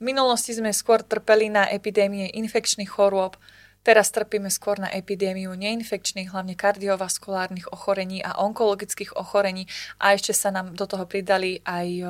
[0.00, 3.36] V minulosti sme skôr trpeli na epidémie infekčných chorôb,
[3.80, 9.64] Teraz trpíme skôr na epidémiu neinfekčných, hlavne kardiovaskulárnych ochorení a onkologických ochorení
[9.96, 12.04] a ešte sa nám do toho pridali aj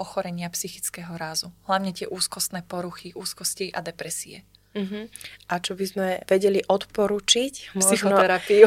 [0.00, 1.52] ochorenia psychického rázu.
[1.68, 4.48] Hlavne tie úzkostné poruchy, úzkosti a depresie.
[4.72, 5.12] Uh-huh.
[5.52, 7.76] A čo by sme vedeli odporučiť?
[7.76, 7.84] Možno...
[7.84, 8.64] Psychoterapiu.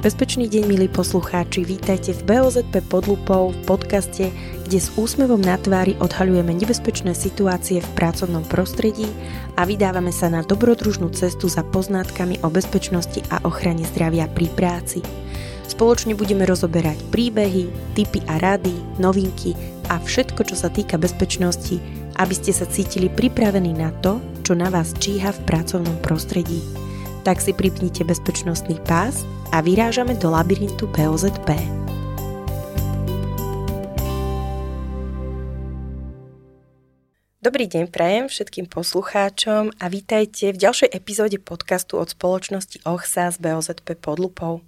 [0.00, 4.32] Bezpečný deň, milí poslucháči, vítajte v BOZP pod lupou v podcaste,
[4.64, 9.04] kde s úsmevom na tvári odhaľujeme nebezpečné situácie v pracovnom prostredí
[9.60, 15.04] a vydávame sa na dobrodružnú cestu za poznátkami o bezpečnosti a ochrane zdravia pri práci.
[15.68, 19.52] Spoločne budeme rozoberať príbehy, tipy a rady, novinky
[19.92, 21.76] a všetko, čo sa týka bezpečnosti,
[22.16, 24.16] aby ste sa cítili pripravení na to,
[24.48, 26.88] čo na vás číha v pracovnom prostredí.
[27.20, 31.52] Tak si pripnite bezpečnostný pás a vyrážame do labyrintu POZP.
[37.44, 43.36] Dobrý deň prajem všetkým poslucháčom a vítajte v ďalšej epizóde podcastu od spoločnosti OHSA z
[43.36, 44.64] BOZP pod lupou.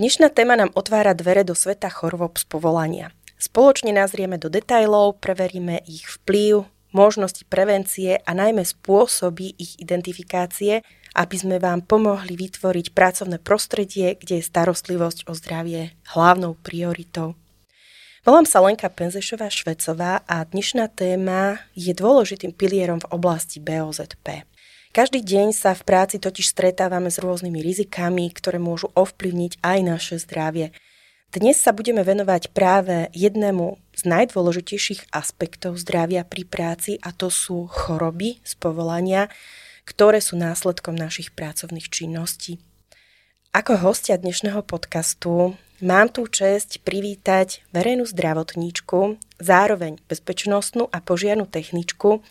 [0.00, 3.12] Dnešná téma nám otvára dvere do sveta chorôb z povolania.
[3.36, 6.64] Spoločne nazrieme do detajlov, preveríme ich vplyv,
[6.96, 10.80] možnosti prevencie a najmä spôsoby ich identifikácie
[11.14, 17.38] aby sme vám pomohli vytvoriť pracovné prostredie, kde je starostlivosť o zdravie hlavnou prioritou.
[18.26, 24.48] Volám sa Lenka Penzešová Švecová a dnešná téma je dôležitým pilierom v oblasti BOZP.
[24.94, 30.16] Každý deň sa v práci totiž stretávame s rôznymi rizikami, ktoré môžu ovplyvniť aj naše
[30.22, 30.72] zdravie.
[31.34, 37.66] Dnes sa budeme venovať práve jednému z najdôležitejších aspektov zdravia pri práci a to sú
[37.66, 39.26] choroby z povolania,
[39.84, 42.58] ktoré sú následkom našich pracovných činností.
[43.54, 52.24] Ako hostia dnešného podcastu mám tú čest privítať verejnú zdravotníčku, zároveň bezpečnostnú a požiarnú techničku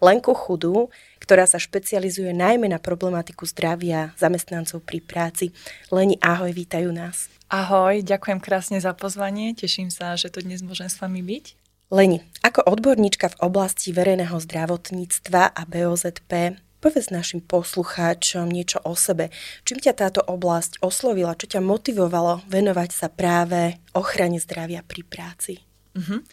[0.00, 0.88] Lenku Chudú,
[1.20, 5.52] ktorá sa špecializuje najmä na problematiku zdravia zamestnancov pri práci.
[5.92, 7.28] Leni, ahoj, vítajú nás.
[7.52, 11.44] Ahoj, ďakujem krásne za pozvanie, teším sa, že tu dnes môžem s vami byť.
[11.92, 19.28] Leni, ako odborníčka v oblasti verejného zdravotníctva a BOZP Povedz našim poslucháčom niečo o sebe.
[19.68, 21.36] Čím ťa táto oblasť oslovila?
[21.36, 25.54] Čo ťa motivovalo venovať sa práve ochrane zdravia pri práci?
[25.92, 26.24] Uh-huh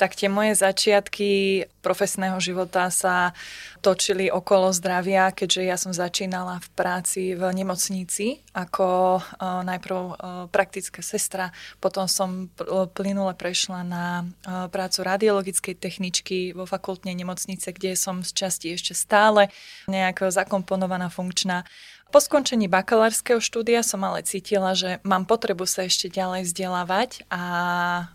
[0.00, 3.34] tak tie moje začiatky profesného života sa
[3.82, 10.14] točili okolo zdravia, keďže ja som začínala v práci v nemocnici ako uh, najprv uh,
[10.48, 11.50] praktická sestra,
[11.82, 12.46] potom som
[12.94, 18.94] plynule prešla na uh, prácu radiologickej techničky vo fakultnej nemocnice, kde som z časti ešte
[18.94, 19.50] stále
[19.90, 21.66] nejak zakomponovaná funkčná.
[22.12, 27.42] Po skončení bakalárskeho štúdia som ale cítila, že mám potrebu sa ešte ďalej vzdelávať a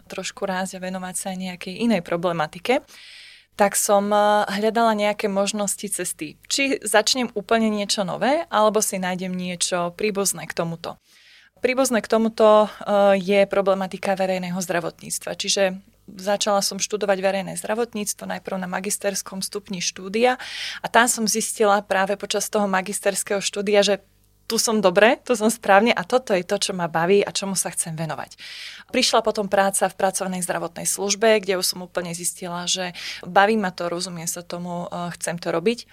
[0.05, 2.85] trošku rázia venovať sa aj nejakej inej problematike
[3.57, 6.37] tak som eh, hľadala nejaké možnosti cesty.
[6.47, 11.01] Či začnem úplne niečo nové, alebo si nájdem niečo príbuzné k tomuto.
[11.65, 15.33] Príbuzné k tomuto eh, je problematika verejného zdravotníctva.
[15.33, 20.39] Čiže začala som študovať verejné zdravotníctvo najprv na magisterskom stupni štúdia
[20.79, 23.99] a tam som zistila práve počas toho magisterského štúdia, že
[24.47, 27.53] tu som dobre, tu som správne a toto je to, čo ma baví a čomu
[27.59, 28.39] sa chcem venovať.
[28.95, 32.95] Prišla potom práca v pracovnej zdravotnej službe, kde už som úplne zistila, že
[33.27, 35.83] baví ma to, rozumiem sa tomu, eh, chcem to robiť.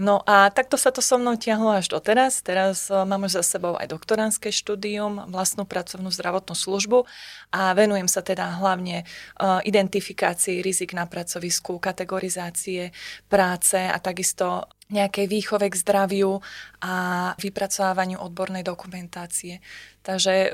[0.00, 2.40] No a takto sa to so mnou tiahlo až do teraz.
[2.40, 7.04] Teraz eh, mám už za sebou aj doktoránske štúdium, vlastnú pracovnú zdravotnú službu
[7.52, 12.96] a venujem sa teda hlavne eh, identifikácii rizik na pracovisku, kategorizácie
[13.28, 16.40] práce a takisto nejakej výchove k zdraviu
[16.80, 16.94] a
[17.36, 19.60] vypracovávaniu odbornej dokumentácie.
[20.00, 20.48] Takže e,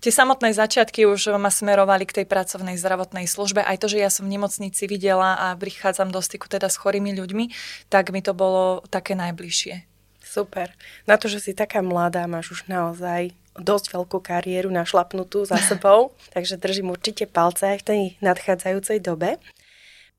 [0.00, 3.60] tie samotné začiatky už ma smerovali k tej pracovnej zdravotnej službe.
[3.60, 7.12] Aj to, že ja som v nemocnici videla a prichádzam do styku teda s chorými
[7.12, 7.52] ľuďmi,
[7.92, 9.84] tak mi to bolo také najbližšie.
[10.24, 10.72] Super.
[11.04, 16.16] Na to, že si taká mladá, máš už naozaj dosť veľkú kariéru našlapnutú za sebou,
[16.34, 19.36] takže držím určite palce aj v tej nadchádzajúcej dobe.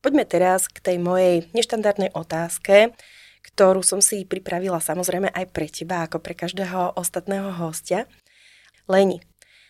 [0.06, 2.94] Poďme teraz k tej mojej neštandardnej otázke
[3.54, 8.06] ktorú som si pripravila samozrejme aj pre teba, ako pre každého ostatného hostia.
[8.88, 9.24] Leni,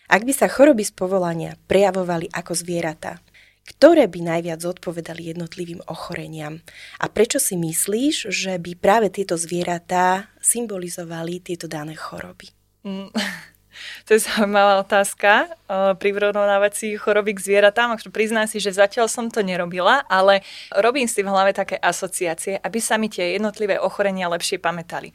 [0.08, 3.20] ak by sa choroby z povolania prejavovali ako zvieratá,
[3.68, 6.64] ktoré by najviac zodpovedali jednotlivým ochoreniam?
[6.96, 12.48] A prečo si myslíš, že by práve tieto zvieratá symbolizovali tieto dané choroby?
[12.88, 13.12] Mm.
[14.06, 15.52] To je zaujímavá otázka
[16.00, 17.98] pri vyrovnávací choroby k zvieratám.
[18.08, 20.40] Priznám si, že zatiaľ som to nerobila, ale
[20.72, 25.12] robím si v hlave také asociácie, aby sa mi tie jednotlivé ochorenia lepšie pamätali.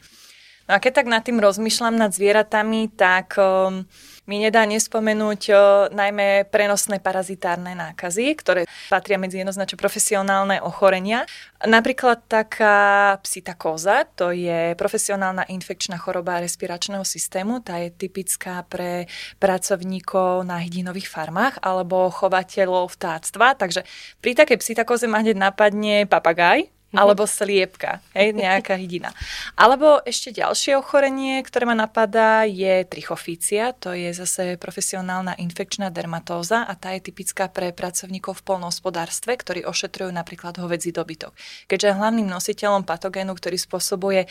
[0.64, 3.84] No a keď tak nad tým rozmýšľam nad zvieratami, tak um,
[4.24, 5.56] mi nedá nespomenúť o,
[5.92, 11.28] najmä prenosné parazitárne nákazy, ktoré patria medzi jednoznačne profesionálne ochorenia.
[11.64, 19.12] Napríklad taká psitakóza, to je profesionálna infekčná choroba respiračného systému, tá je typická pre
[19.44, 23.84] pracovníkov na hydinových farmách alebo chovateľov vtáctva, takže
[24.24, 26.83] pri takej psitakóze ma hneď napadne papagaj.
[26.94, 29.10] Alebo sliepka, hej, nejaká hydina.
[29.58, 36.64] Alebo ešte ďalšie ochorenie, ktoré ma napadá, je trichofícia, to je zase profesionálna infekčná dermatóza
[36.64, 41.34] a tá je typická pre pracovníkov v polnohospodárstve, ktorí ošetrujú napríklad hovedzí dobytok.
[41.66, 44.30] Keďže hlavným nositeľom patogénu, ktorý spôsobuje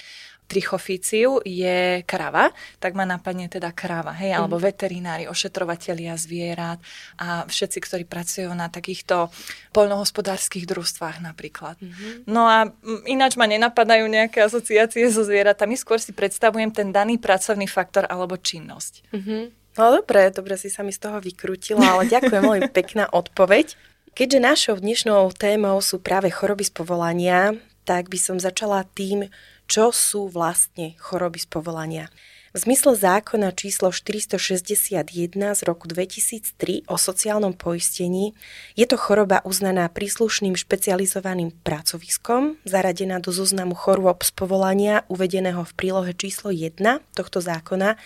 [0.50, 4.64] trichofíciu je krava, tak ma napadne teda krava, hej, alebo mhm.
[4.68, 6.78] veterinári, ošetrovatelia zvierat
[7.16, 9.32] a všetci, ktorí pracujú na takýchto
[9.72, 11.80] poľnohospodárskych družstvách napríklad.
[11.80, 12.28] Mm-hmm.
[12.28, 12.68] No a
[13.08, 18.36] ináč ma nenapadajú nejaké asociácie so zvieratami, skôr si predstavujem ten daný pracovný faktor alebo
[18.36, 19.08] činnosť.
[19.16, 19.42] Mm-hmm.
[19.72, 23.72] No dobre, dobre si sa mi z toho vykrútila, ale ďakujem veľmi pekná odpoveď.
[24.12, 27.56] Keďže našou dnešnou témou sú práve choroby z povolania,
[27.88, 29.32] tak by som začala tým,
[29.72, 32.06] čo sú vlastne choroby z povolania.
[32.52, 38.36] V zmysle zákona číslo 461 z roku 2003 o sociálnom poistení
[38.76, 45.72] je to choroba uznaná príslušným špecializovaným pracoviskom, zaradená do zoznamu chorôb z povolania uvedeného v
[45.72, 46.76] prílohe číslo 1
[47.16, 47.96] tohto zákona,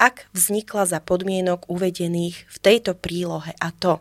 [0.00, 4.00] ak vznikla za podmienok uvedených v tejto prílohe a to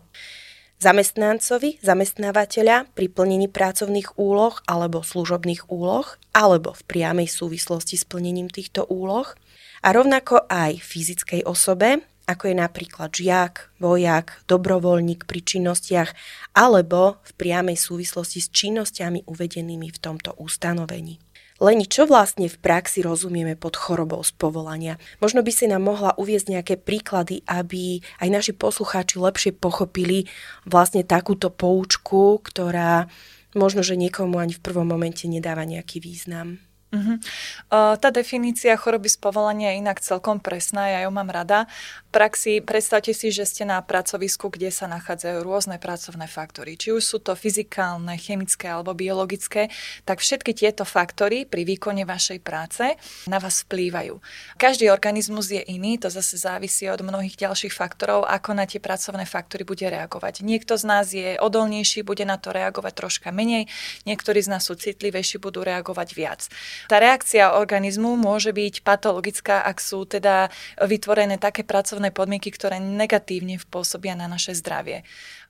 [0.80, 8.48] zamestnancovi, zamestnávateľa pri plnení pracovných úloh alebo služobných úloh alebo v priamej súvislosti s plnením
[8.48, 9.36] týchto úloh
[9.84, 16.16] a rovnako aj fyzickej osobe, ako je napríklad žiak, vojak, dobrovoľník pri činnostiach
[16.56, 21.20] alebo v priamej súvislosti s činnosťami uvedenými v tomto ustanovení.
[21.60, 24.96] Leni, čo vlastne v praxi rozumieme pod chorobou z povolania?
[25.20, 30.32] Možno by si nám mohla uviezť nejaké príklady, aby aj naši poslucháči lepšie pochopili
[30.64, 33.12] vlastne takúto poučku, ktorá
[33.60, 36.64] možno, že niekomu ani v prvom momente nedáva nejaký význam.
[36.90, 37.22] Uh-huh.
[37.70, 41.70] Uh, tá definícia choroby z povolania je inak celkom presná, ja ju mám rada.
[42.10, 46.82] V praxi predstavte si, že ste na pracovisku, kde sa nachádzajú rôzne pracovné faktory.
[46.82, 49.70] Či už sú to fyzikálne, chemické alebo biologické,
[50.02, 52.98] tak všetky tieto faktory pri výkone vašej práce
[53.30, 54.18] na vás vplývajú.
[54.58, 59.30] Každý organizmus je iný, to zase závisí od mnohých ďalších faktorov, ako na tie pracovné
[59.30, 60.42] faktory bude reagovať.
[60.42, 63.70] Niekto z nás je odolnejší, bude na to reagovať troška menej,
[64.10, 66.50] niektorí z nás sú citlivejší, budú reagovať viac.
[66.88, 70.48] Tá reakcia organizmu môže byť patologická, ak sú teda
[70.80, 75.04] vytvorené také pracovné podmienky, ktoré negatívne vpôsobia na naše zdravie.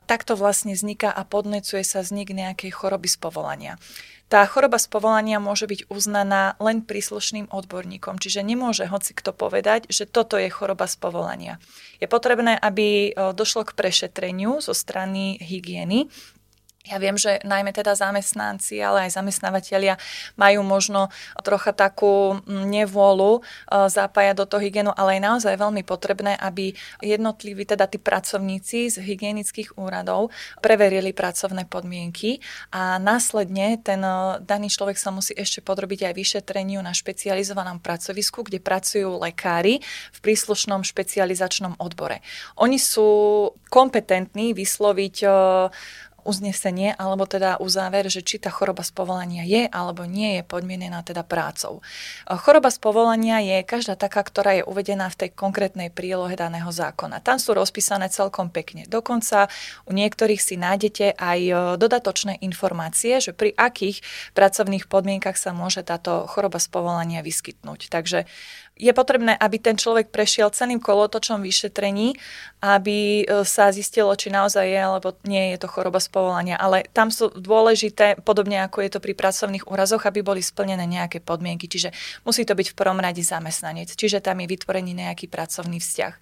[0.10, 3.78] Takto vlastne vzniká a podnecuje sa vznik nejakej choroby z povolania.
[4.30, 9.90] Tá choroba z povolania môže byť uznaná len príslušným odborníkom, čiže nemôže hoci kto povedať,
[9.90, 11.58] že toto je choroba z povolania.
[11.98, 16.14] Je potrebné, aby došlo k prešetreniu zo strany hygieny,
[16.88, 20.00] ja viem, že najmä teda zamestnanci, ale aj zamestnávateľia
[20.40, 21.12] majú možno
[21.44, 23.42] trocha takú mm, nevôľu e,
[23.92, 26.72] zapájať do toho hygienu, ale je naozaj veľmi potrebné, aby
[27.04, 30.32] jednotliví teda tí pracovníci z hygienických úradov
[30.64, 32.40] preverili pracovné podmienky
[32.72, 38.48] a následne ten e, daný človek sa musí ešte podrobiť aj vyšetreniu na špecializovanom pracovisku,
[38.48, 39.84] kde pracujú lekári
[40.16, 42.24] v príslušnom špecializačnom odbore.
[42.56, 45.30] Oni sú kompetentní vysloviť e,
[46.24, 51.04] uznesenie alebo teda uzáver, že či tá choroba z povolania je alebo nie je podmienená
[51.04, 51.84] teda prácou.
[52.28, 57.20] Choroba z povolania je každá taká, ktorá je uvedená v tej konkrétnej prílohe daného zákona.
[57.20, 58.86] Tam sú rozpísané celkom pekne.
[58.88, 59.52] Dokonca
[59.86, 64.02] u niektorých si nájdete aj e, dodatočné informácie, že pri akých
[64.34, 67.92] pracovných podmienkach sa môže táto choroba z povolania vyskytnúť.
[67.92, 68.26] Takže
[68.80, 72.16] je potrebné, aby ten človek prešiel celým kolotočom vyšetrení,
[72.64, 76.56] aby e, sa zistilo, či naozaj je alebo nie je to choroba z povolania.
[76.56, 81.20] Ale tam sú dôležité, podobne ako je to pri pracovných úrazoch, aby boli splnené nejaké
[81.20, 81.68] podmienky.
[81.68, 81.92] Čiže
[82.24, 86.14] musí to byť v prvom rade zamestnanec, čiže tam je vytvorený nejaký pracovný vzťah.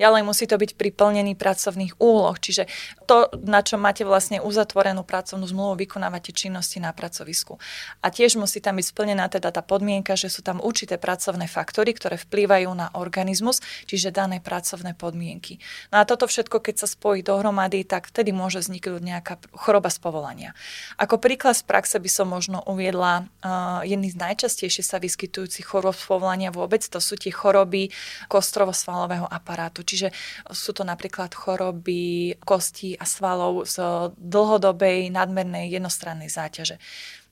[0.00, 2.64] Ďalej musí to byť pri plnení pracovných úloh, čiže
[3.04, 7.60] to, na čo máte vlastne uzatvorenú pracovnú zmluvu, vykonávate činnosti na pracovisku.
[8.00, 11.92] A tiež musí tam byť splnená teda tá podmienka, že sú tam určité pracovné faktory,
[12.06, 13.58] ktoré vplývajú na organizmus,
[13.90, 15.58] čiže dané pracovné podmienky.
[15.90, 19.98] No a toto všetko, keď sa spojí dohromady, tak vtedy môže vzniknúť nejaká choroba z
[19.98, 20.54] povolania.
[21.02, 25.98] Ako príklad z praxe by som možno uviedla uh, jedný z najčastejšie sa vyskytujúcich chorob
[25.98, 27.90] z povolania vôbec, to sú tie choroby
[28.30, 29.82] kostrovo-svalového aparátu.
[29.82, 30.14] Čiže
[30.54, 33.82] sú to napríklad choroby kostí a svalov z
[34.14, 36.78] dlhodobej nadmernej jednostrannej záťaže.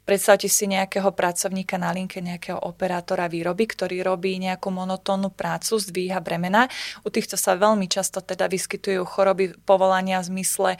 [0.04, 6.20] Predstavte si nejakého pracovníka na linke, nejakého operátora výroby, ktorý robí nejakú monotónnu prácu, zdvíha
[6.20, 6.68] bremena.
[7.00, 10.78] U týchto sa veľmi často teda vyskytujú choroby povolania v zmysle e,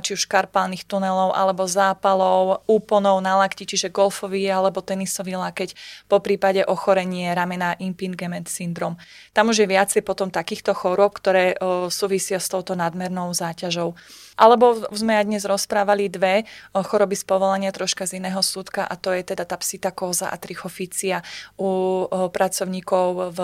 [0.00, 5.76] či už karpálnych tunelov alebo zápalov, úponov na lakti, čiže golfový alebo tenisový lakeť,
[6.08, 8.96] po prípade ochorenie ramena impingement syndrom.
[9.36, 11.56] Tam už je viacej potom takýchto chorób, ktoré e,
[11.92, 13.92] súvisia s touto nadmernou záťažou.
[14.32, 19.12] Alebo sme aj dnes rozprávali dve choroby z povolania troška z iného súdka a to
[19.12, 21.20] je teda tá psitakóza a trichofícia
[21.60, 23.40] u pracovníkov v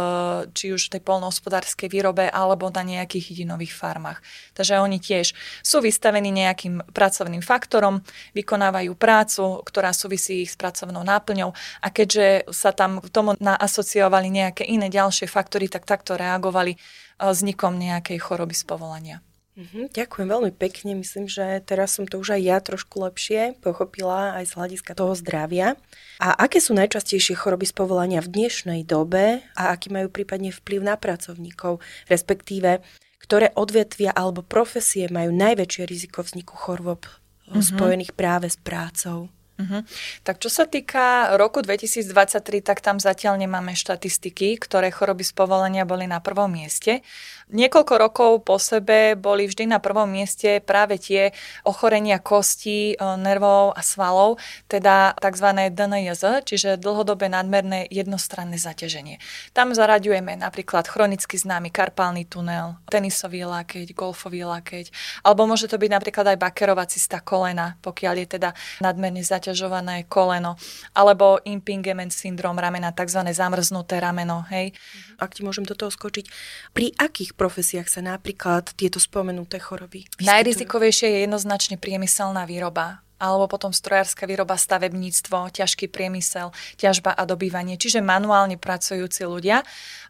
[0.57, 4.25] či už tej polnohospodárskej výrobe alebo na nejakých jedinových farmách.
[4.57, 8.01] Takže oni tiež sú vystavení nejakým pracovným faktorom,
[8.33, 11.53] vykonávajú prácu, ktorá súvisí s pracovnou náplňou
[11.85, 16.81] a keďže sa tam k tomu naasociovali nejaké iné ďalšie faktory, tak takto reagovali
[17.21, 19.19] vznikom nejakej choroby z povolania.
[19.59, 20.95] Mhm, ďakujem veľmi pekne.
[20.95, 25.19] Myslím, že teraz som to už aj ja trošku lepšie pochopila aj z hľadiska toho
[25.19, 25.75] zdravia.
[26.23, 30.87] A aké sú najčastejšie choroby z povolania v dnešnej dobe a aký majú prípadne vplyv
[30.87, 32.87] na pracovníkov, respektíve
[33.19, 37.03] ktoré odvetvia alebo profesie majú najväčšie riziko vzniku chorôb
[37.51, 37.59] mm-hmm.
[37.59, 39.27] spojených práve s prácou?
[39.59, 39.83] Uh-huh.
[40.23, 45.83] Tak čo sa týka roku 2023, tak tam zatiaľ nemáme štatistiky, ktoré choroby z povolenia
[45.83, 47.03] boli na prvom mieste.
[47.49, 51.33] Niekoľko rokov po sebe boli vždy na prvom mieste práve tie
[51.65, 54.37] ochorenia kostí, e, nervov a svalov,
[54.69, 55.73] teda tzv.
[55.73, 59.17] DNJZ, čiže dlhodobé nadmerné jednostranné zaťaženie.
[59.57, 64.93] Tam zaraďujeme napríklad chronicky známy karpálny tunel, tenisový lakeť, golfový lakeť,
[65.25, 68.51] alebo môže to byť napríklad aj bakerová cista kolena, pokiaľ je teda
[68.85, 70.61] nadmerne zaťažované koleno,
[70.93, 73.25] alebo impingement syndrom ramena, tzv.
[73.33, 74.45] zamrznuté rameno.
[74.53, 74.77] Hej.
[75.17, 76.29] Ak ti môžem do toho skočiť,
[76.77, 80.27] pri akých profesiách sa napríklad tieto spomenuté choroby vyskytujú?
[80.27, 87.77] Najrizikovejšie je jednoznačne priemyselná výroba alebo potom strojárska výroba, stavebníctvo, ťažký priemysel, ťažba a dobývanie,
[87.77, 89.67] čiže manuálne pracujúci ľudia.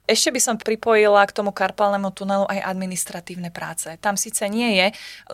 [0.08, 3.92] Ešte by som pripojila k tomu karpálnemu tunelu aj administratívne práce.
[4.00, 4.86] Tam síce nie je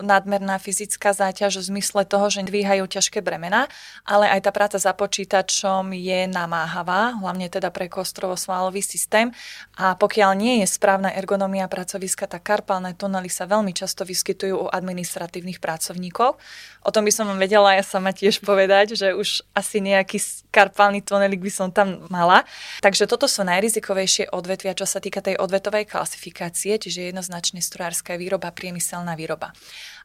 [0.03, 3.71] nadmerná fyzická záťaž v zmysle toho, že dvíhajú ťažké bremena,
[4.03, 9.31] ale aj tá práca za počítačom je namáhavá, hlavne teda pre kostrovo-svalový systém.
[9.79, 14.71] A pokiaľ nie je správna ergonomia pracoviska, tak karpálne tunely sa veľmi často vyskytujú u
[14.75, 16.35] administratívnych pracovníkov.
[16.83, 20.21] O tom by som vám vedela ja sama tiež povedať, že už asi nejaký
[20.53, 22.45] karpálny tunelik by som tam mala.
[22.85, 28.53] Takže toto sú najrizikovejšie odvetvia, čo sa týka tej odvetovej klasifikácie, čiže jednoznačne strojárska výroba,
[28.53, 29.57] priemyselná výroba.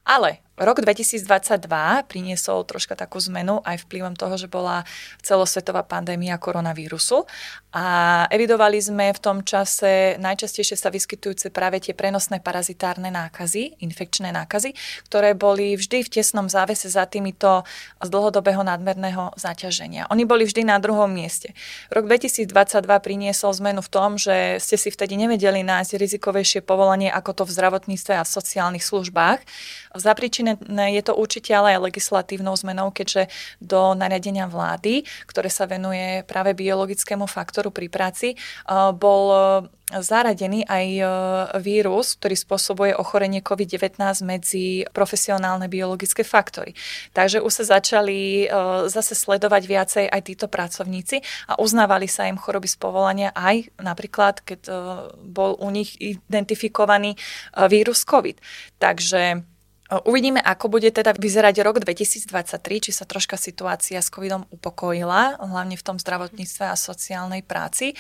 [0.08, 1.24] Ale rok 2022
[2.04, 4.84] priniesol troška takú zmenu aj vplyvom toho, že bola
[5.24, 7.24] celosvetová pandémia koronavírusu
[7.72, 7.84] a
[8.28, 14.76] evidovali sme v tom čase najčastejšie sa vyskytujúce práve tie prenosné parazitárne nákazy, infekčné nákazy,
[15.08, 17.64] ktoré boli vždy v tesnom závese za týmito
[18.02, 20.10] z dlhodobého nadmerného zaťaženia.
[20.12, 21.56] Oni boli vždy na druhom mieste.
[21.88, 22.50] Rok 2022
[23.00, 27.54] priniesol zmenu v tom, že ste si vtedy nevedeli nájsť rizikovejšie povolanie ako to v
[27.54, 29.40] zdravotníctve a sociálnych službách
[30.50, 33.28] Zapričinené je to určite ale aj legislatívnou zmenou, keďže
[33.60, 39.40] do nariadenia vlády, ktoré sa venuje práve biologickému faktoru pri práci, eh, bol eh,
[39.90, 41.06] zaradený aj eh,
[41.58, 46.78] vírus, ktorý spôsobuje ochorenie COVID-19 medzi profesionálne biologické faktory.
[47.10, 48.46] Takže už sa začali
[48.86, 54.42] zase sledovať viacej aj títo pracovníci a uznávali sa im choroby z povolania aj napríklad,
[54.46, 54.60] keď
[55.20, 57.18] bol u nich identifikovaný
[57.68, 58.38] vírus COVID.
[58.78, 59.49] Takže
[59.90, 62.30] Uvidíme, ako bude teda vyzerať rok 2023,
[62.78, 67.98] či sa troška situácia s covidom upokojila, hlavne v tom zdravotníctve a sociálnej práci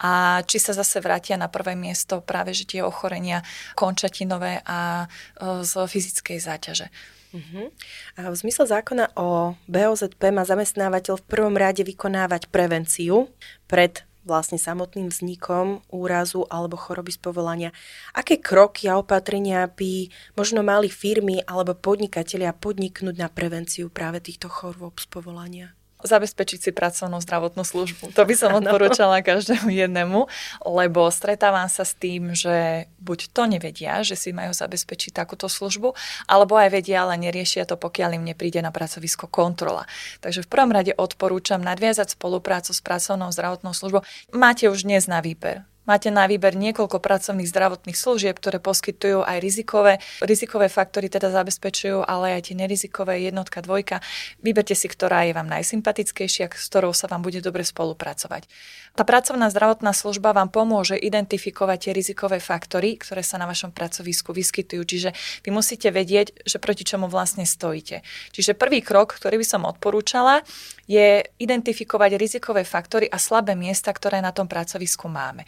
[0.00, 3.44] a či sa zase vrátia na prvé miesto práve že tie ochorenia
[3.76, 5.04] končatinové a
[5.36, 6.88] e, z fyzickej záťaže.
[7.36, 7.68] Uh-huh.
[8.16, 13.28] A v zmysle zákona o BOZP má zamestnávateľ v prvom rade vykonávať prevenciu
[13.68, 17.70] pred vlastne samotným vznikom úrazu alebo choroby z povolania.
[18.12, 24.50] Aké kroky a opatrenia by možno mali firmy alebo podnikatelia podniknúť na prevenciu práve týchto
[24.50, 25.72] chorôb z povolania?
[26.06, 28.14] Zabezpečiť si pracovnú zdravotnú službu.
[28.14, 30.30] To by som odporúčala každému jednému,
[30.64, 35.92] lebo stretávam sa s tým, že buď to nevedia, že si majú zabezpečiť takúto službu,
[36.30, 39.84] alebo aj vedia, ale neriešia to, pokiaľ im nepríde na pracovisko kontrola.
[40.24, 44.06] Takže v prvom rade odporúčam nadviazať spoluprácu s pracovnou zdravotnou službou.
[44.32, 49.38] Máte už dnes na výber Máte na výber niekoľko pracovných zdravotných služieb, ktoré poskytujú aj
[49.38, 50.02] rizikové.
[50.18, 54.02] Rizikové faktory teda zabezpečujú, ale aj tie nerizikové jednotka, dvojka.
[54.42, 58.50] Vyberte si, ktorá je vám najsympatickejšia, s ktorou sa vám bude dobre spolupracovať.
[58.96, 64.32] Tá pracovná zdravotná služba vám pomôže identifikovať tie rizikové faktory, ktoré sa na vašom pracovisku
[64.32, 64.82] vyskytujú.
[64.88, 65.10] Čiže
[65.44, 68.00] vy musíte vedieť, že proti čomu vlastne stojíte.
[68.32, 70.40] Čiže prvý krok, ktorý by som odporúčala,
[70.86, 75.42] je identifikovať rizikové faktory a slabé miesta, ktoré na tom pracovisku máme.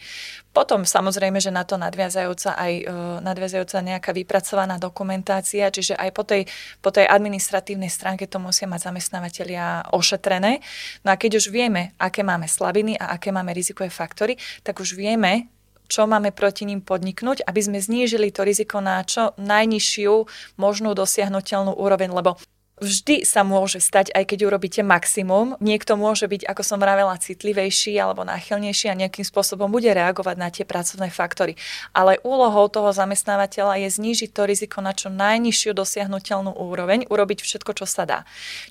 [0.51, 2.83] Potom samozrejme, že na to nadviazajúca aj e,
[3.23, 6.43] nadviazajúca nejaká vypracovaná dokumentácia, čiže aj po tej,
[6.83, 10.59] po tej administratívnej stránke to musia mať zamestnávateľia ošetrené.
[11.07, 14.35] No a keď už vieme, aké máme slabiny a aké máme rizikové faktory,
[14.67, 15.47] tak už vieme,
[15.89, 20.13] čo máme proti ním podniknúť, aby sme znížili to riziko na čo najnižšiu
[20.61, 22.37] možnú dosiahnutelnú úroveň, lebo
[22.79, 25.59] vždy sa môže stať, aj keď urobíte maximum.
[25.59, 30.49] Niekto môže byť, ako som vravela, citlivejší alebo náchylnejší a nejakým spôsobom bude reagovať na
[30.49, 31.59] tie pracovné faktory.
[31.91, 37.83] Ale úlohou toho zamestnávateľa je znížiť to riziko na čo najnižšiu dosiahnutelnú úroveň, urobiť všetko,
[37.83, 38.19] čo sa dá.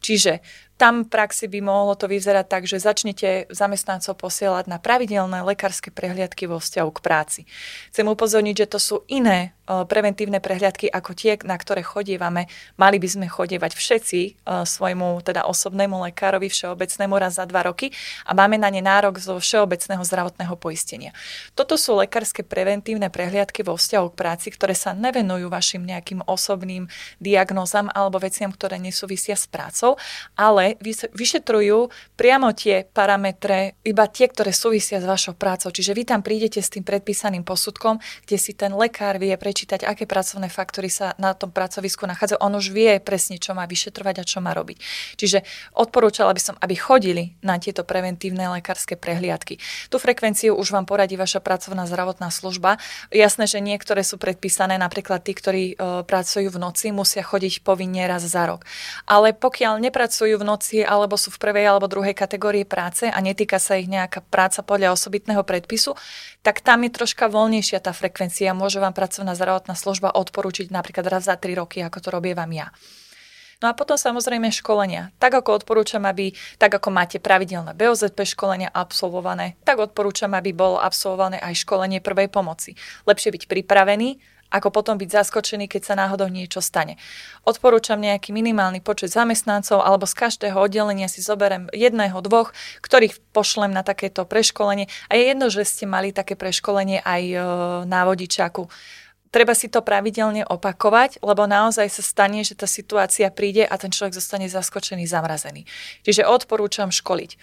[0.00, 0.40] Čiže
[0.78, 5.90] tam v praxi by mohlo to vyzerať tak, že začnete zamestnancov posielať na pravidelné lekárske
[5.90, 7.40] prehliadky vo vzťahu k práci.
[7.90, 12.49] Chcem upozorniť, že to sú iné preventívne prehliadky ako tie, na ktoré chodievame.
[12.80, 17.92] Mali by sme chodievať všetci svojmu teda osobnému lekárovi všeobecnému raz za dva roky
[18.25, 21.12] a máme na ne nárok zo všeobecného zdravotného poistenia.
[21.52, 26.88] Toto sú lekárske preventívne prehliadky vo vzťahu k práci, ktoré sa nevenujú vašim nejakým osobným
[27.20, 30.00] diagnózam alebo veciam, ktoré nesúvisia s prácou,
[30.32, 30.67] ale
[31.14, 35.72] vyšetrujú priamo tie parametre, iba tie, ktoré súvisia s vašou prácou.
[35.72, 40.04] Čiže vy tam prídete s tým predpísaným posudkom, kde si ten lekár vie prečítať, aké
[40.04, 42.42] pracovné faktory sa na tom pracovisku nachádzajú.
[42.42, 44.78] On už vie presne, čo má vyšetrovať a čo má robiť.
[45.14, 45.46] Čiže
[45.78, 49.62] odporúčala by som, aby chodili na tieto preventívne lekárske prehliadky.
[49.88, 52.82] Tú frekvenciu už vám poradí vaša pracovná zdravotná služba.
[53.14, 58.02] Jasné, že niektoré sú predpísané, napríklad tí, ktorí e, pracujú v noci, musia chodiť povinne
[58.10, 58.66] raz za rok.
[59.06, 63.18] Ale pokiaľ nepracujú v noci, noci alebo sú v prvej alebo druhej kategórii práce a
[63.22, 65.94] netýka sa ich nejaká práca podľa osobitného predpisu,
[66.42, 68.50] tak tam je troška voľnejšia tá frekvencia.
[68.58, 72.74] Môže vám pracovná zdravotná služba odporúčiť napríklad raz za 3 roky, ako to robievam ja.
[73.58, 75.10] No a potom samozrejme školenia.
[75.18, 76.30] Tak ako odporúčam, aby,
[76.62, 82.30] tak ako máte pravidelné BOZP školenia absolvované, tak odporúčam, aby bolo absolvované aj školenie prvej
[82.30, 82.78] pomoci.
[83.02, 86.97] Lepšie byť pripravený, ako potom byť zaskočený, keď sa náhodou niečo stane.
[87.45, 93.73] Odporúčam nejaký minimálny počet zamestnancov alebo z každého oddelenia si zoberiem jedného, dvoch, ktorých pošlem
[93.73, 94.89] na takéto preškolenie.
[95.08, 97.37] A je jedno, že ste mali také preškolenie aj e,
[97.84, 98.69] na vodičaku
[99.28, 103.93] treba si to pravidelne opakovať, lebo naozaj sa stane, že tá situácia príde a ten
[103.93, 105.69] človek zostane zaskočený, zamrazený.
[106.02, 107.37] Čiže odporúčam školiť.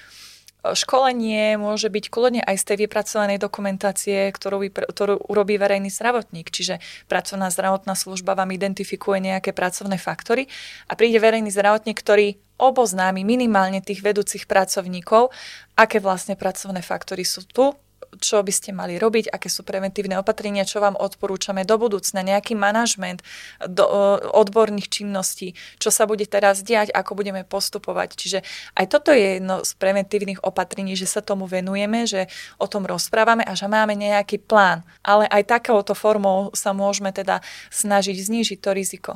[0.74, 6.50] Školenie môže byť kľudne aj z tej vypracovanej dokumentácie, ktorú, ktorú urobí verejný zdravotník.
[6.50, 10.50] Čiže pracovná zdravotná služba vám identifikuje nejaké pracovné faktory
[10.90, 15.30] a príde verejný zdravotník, ktorý oboznámi minimálne tých vedúcich pracovníkov,
[15.76, 17.76] aké vlastne pracovné faktory sú tu
[18.22, 22.58] čo by ste mali robiť, aké sú preventívne opatrenia, čo vám odporúčame do budúcna, nejaký
[22.58, 23.26] manažment
[23.66, 23.86] do,
[24.34, 28.10] odborných činností, čo sa bude teraz diať, ako budeme postupovať.
[28.18, 28.40] Čiže
[28.78, 33.46] aj toto je jedno z preventívnych opatrení, že sa tomu venujeme, že o tom rozprávame
[33.46, 34.86] a že máme nejaký plán.
[35.02, 39.14] Ale aj takouto formou sa môžeme teda snažiť znížiť to riziko.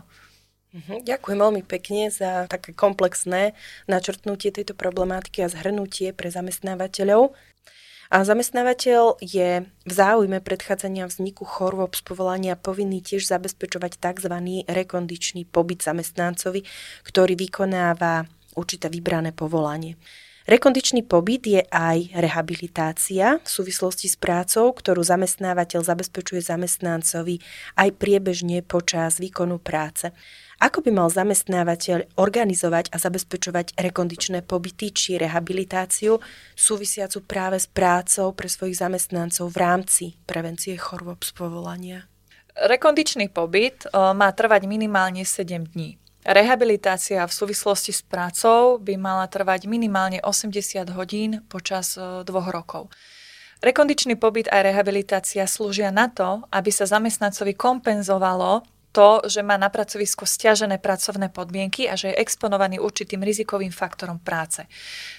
[0.70, 3.58] Mhm, ďakujem veľmi pekne za také komplexné
[3.90, 7.34] načrtnutie tejto problematiky a zhrnutie pre zamestnávateľov.
[8.10, 14.34] A zamestnávateľ je v záujme predchádzania vzniku chorôb z povolania povinný tiež zabezpečovať tzv.
[14.66, 16.66] rekondičný pobyt zamestnancovi,
[17.06, 18.26] ktorý vykonáva
[18.58, 19.94] určité vybrané povolanie.
[20.50, 27.38] Rekondičný pobyt je aj rehabilitácia v súvislosti s prácou, ktorú zamestnávateľ zabezpečuje zamestnancovi
[27.78, 30.10] aj priebežne počas výkonu práce.
[30.60, 36.20] Ako by mal zamestnávateľ organizovať a zabezpečovať rekondičné pobyty či rehabilitáciu
[36.52, 42.12] súvisiacu práve s prácou pre svojich zamestnancov v rámci prevencie chorôb z povolania?
[42.60, 45.96] Rekondičný pobyt má trvať minimálne 7 dní.
[46.28, 51.96] Rehabilitácia v súvislosti s prácou by mala trvať minimálne 80 hodín počas
[52.28, 52.92] dvoch rokov.
[53.64, 59.70] Rekondičný pobyt a rehabilitácia slúžia na to, aby sa zamestnancovi kompenzovalo to, že má na
[59.70, 64.66] pracovisku stiažené pracovné podmienky a že je exponovaný určitým rizikovým faktorom práce.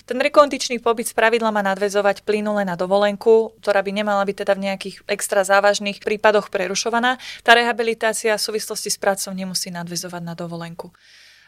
[0.04, 4.52] Ten rekondičný pobyt z pravidla má nadvezovať plynule na dovolenku, ktorá by nemala byť teda
[4.58, 7.22] v nejakých extra závažných prípadoch prerušovaná.
[7.46, 10.90] Tá rehabilitácia v súvislosti s prácou nemusí nadvezovať na dovolenku.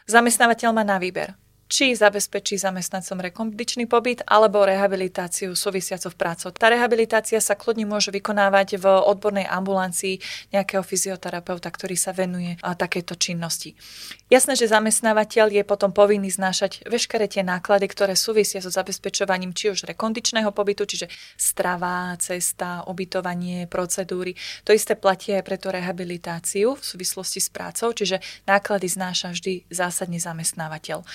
[0.07, 6.53] Zamestnávateľ má na výber či zabezpečí zamestnancom rekondičný pobyt alebo rehabilitáciu súvisiacu v prácu.
[6.53, 10.21] Tá rehabilitácia sa kľudne môže vykonávať v odbornej ambulancii
[10.53, 13.73] nejakého fyzioterapeuta, ktorý sa venuje takéto činnosti.
[14.29, 19.69] Jasné, že zamestnávateľ je potom povinný znášať veškeré tie náklady, ktoré súvisia so zabezpečovaním či
[19.69, 24.33] už rekondičného pobytu, čiže strava, cesta, ubytovanie, procedúry.
[24.65, 29.69] To isté platí aj pre tú rehabilitáciu v súvislosti s prácou, čiže náklady znáša vždy
[29.69, 31.05] zásadne zamestnávateľ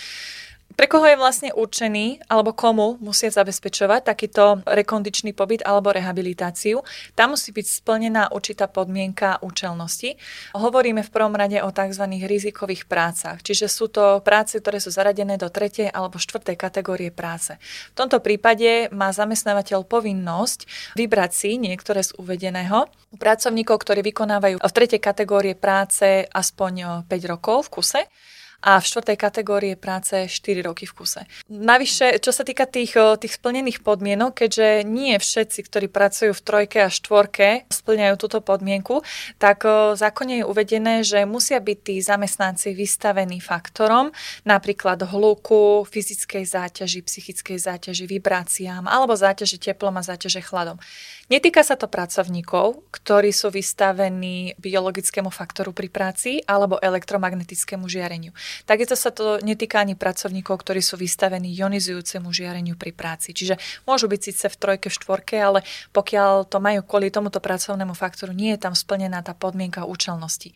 [0.79, 6.87] Pre koho je vlastne určený, alebo komu musia zabezpečovať takýto rekondičný pobyt alebo rehabilitáciu?
[7.19, 10.15] Tam musí byť splnená určitá podmienka účelnosti.
[10.55, 12.05] Hovoríme v prvom rade o tzv.
[12.23, 17.59] rizikových prácach, čiže sú to práce, ktoré sú zaradené do tretej alebo štvrtej kategórie práce.
[17.91, 22.87] V tomto prípade má zamestnávateľ povinnosť vybrať si niektoré z uvedeného
[23.19, 28.03] pracovníkov, ktorí vykonávajú v tretej kategórie práce aspoň 5 rokov v kuse
[28.59, 31.23] a v štvrtej kategórie práce 4 roky v kuse.
[31.47, 36.79] Navyše, čo sa týka tých, tých splnených podmienok, keďže nie všetci, ktorí pracujú v trojke
[36.83, 39.07] a štvorke, splňajú túto podmienku,
[39.39, 44.11] tak v zákone je uvedené, že musia byť tí zamestnanci vystavení faktorom,
[44.43, 50.83] napríklad hluku, fyzickej záťaži, psychickej záťaži, vibráciám alebo záťaži teplom a záťaže chladom.
[51.29, 58.33] Netýka sa to pracovníkov, ktorí sú vystavení biologickému faktoru pri práci alebo elektromagnetickému žiareniu.
[58.65, 63.33] Takisto sa to netýka ani pracovníkov, ktorí sú vystavení ionizujúcemu žiareniu pri práci.
[63.33, 65.61] Čiže môžu byť síce v trojke, v štvorke, ale
[65.95, 70.53] pokiaľ to majú kvôli tomuto pracovnému faktoru, nie je tam splnená tá podmienka účelnosti.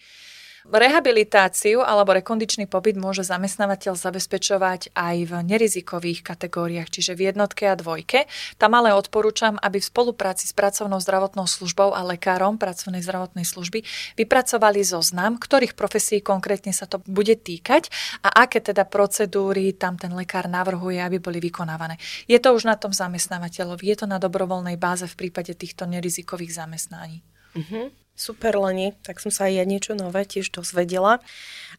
[0.63, 7.75] Rehabilitáciu alebo rekondičný pobyt môže zamestnávateľ zabezpečovať aj v nerizikových kategóriách, čiže v jednotke a
[7.75, 8.31] dvojke.
[8.63, 13.83] Tam ale odporúčam, aby v spolupráci s pracovnou zdravotnou službou a lekárom pracovnej zdravotnej služby
[14.15, 17.91] vypracovali zoznam, ktorých profesí konkrétne sa to bude týkať
[18.23, 21.99] a aké teda procedúry tam ten lekár navrhuje, aby boli vykonávané.
[22.31, 26.55] Je to už na tom zamestnávateľovi, je to na dobrovoľnej báze v prípade týchto nerizikových
[26.55, 27.27] zamestnaní.
[27.53, 27.91] Uh-huh.
[28.13, 31.25] Super, Leni, tak som sa aj ja niečo nové tiež dozvedela.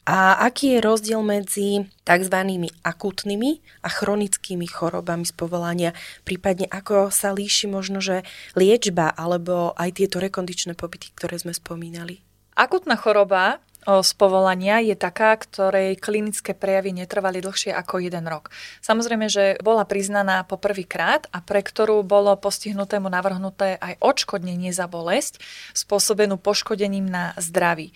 [0.03, 2.37] A aký je rozdiel medzi tzv.
[2.83, 3.51] akutnými
[3.85, 5.91] a chronickými chorobami z povolania?
[6.27, 8.25] Prípadne ako sa líši možno, že
[8.57, 12.19] liečba alebo aj tieto rekondičné pobyty, ktoré sme spomínali?
[12.57, 18.49] Akutná choroba z povolania je taká, ktorej klinické prejavy netrvali dlhšie ako jeden rok.
[18.79, 24.87] Samozrejme, že bola priznaná po prvýkrát a pre ktorú bolo postihnutému navrhnuté aj odškodnenie za
[24.87, 25.43] bolesť
[25.75, 27.91] spôsobenú poškodením na zdraví.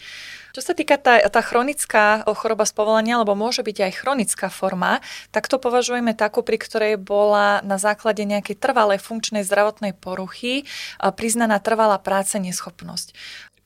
[0.57, 5.05] Čo sa týka tá, tá chronická choroba z povolania, alebo môže byť aj chronická forma,
[5.29, 10.65] tak to považujeme takú, pri ktorej bola na základe nejakej trvalej funkčnej zdravotnej poruchy
[11.13, 13.13] priznaná trvalá práce neschopnosť.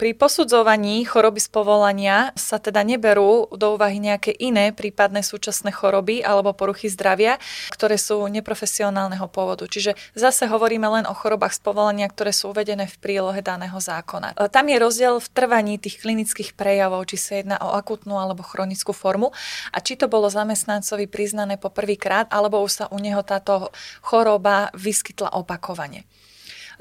[0.02, 6.26] Pri posudzovaní choroby z povolania sa teda neberú do úvahy nejaké iné prípadné súčasné choroby
[6.26, 7.38] alebo poruchy zdravia,
[7.70, 9.70] ktoré sú neprofesionálneho pôvodu.
[9.70, 14.42] Čiže zase hovoríme len o chorobách z povolania, ktoré sú uvedené v prílohe daného zákona.
[14.42, 18.42] E, tam je rozdiel v trvaní tých klinických prejavov, či sa jedná o akutnú alebo
[18.42, 19.30] chronickú formu
[19.70, 23.70] a či to bolo zamestnancovi priznané po prvýkrát, alebo už sa u neho táto
[24.02, 26.10] choroba vyskytla opakovane.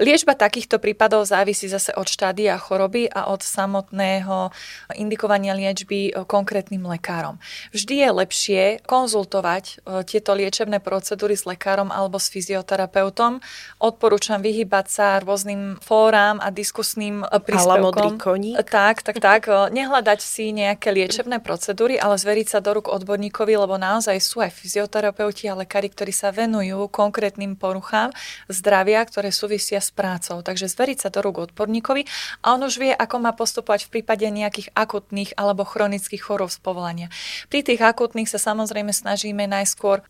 [0.01, 4.49] Liečba takýchto prípadov závisí zase od štádia choroby a od samotného
[4.97, 7.37] indikovania liečby e, konkrétnym lekárom.
[7.69, 13.45] Vždy je lepšie konzultovať e, tieto liečebné procedúry s lekárom alebo s fyzioterapeutom.
[13.77, 18.17] Odporúčam vyhybať sa rôznym fórám a diskusným e, príspevkom.
[18.57, 19.45] Tak, tak, tak.
[19.69, 24.49] Nehľadať si nejaké liečebné procedúry, ale zveriť sa do rúk odborníkovi, lebo naozaj sú aj
[24.49, 28.09] fyzioterapeuti a lekári, ktorí sa venujú konkrétnym poruchám
[28.49, 30.39] zdravia, ktoré súvisia s prácou.
[30.41, 32.07] Takže zveriť sa do rúk odborníkovi
[32.41, 36.59] a on už vie, ako má postupovať v prípade nejakých akutných alebo chronických chorób z
[36.63, 37.07] povolania.
[37.51, 40.03] Pri tých akutných sa samozrejme snažíme najskôr e,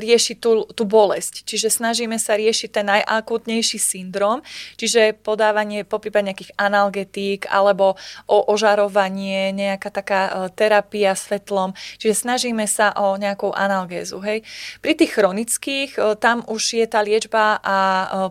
[0.00, 4.40] riešiť tú, tú bolesť, čiže snažíme sa riešiť ten najakutnejší syndrom,
[4.80, 12.26] čiže podávanie po prípade nejakých analgetík alebo o ožarovanie, nejaká taká e, terapia svetlom, čiže
[12.26, 14.18] snažíme sa o nejakú analgézu.
[14.24, 14.42] Hej.
[14.80, 17.76] Pri tých chronických e, tam už je tá liečba a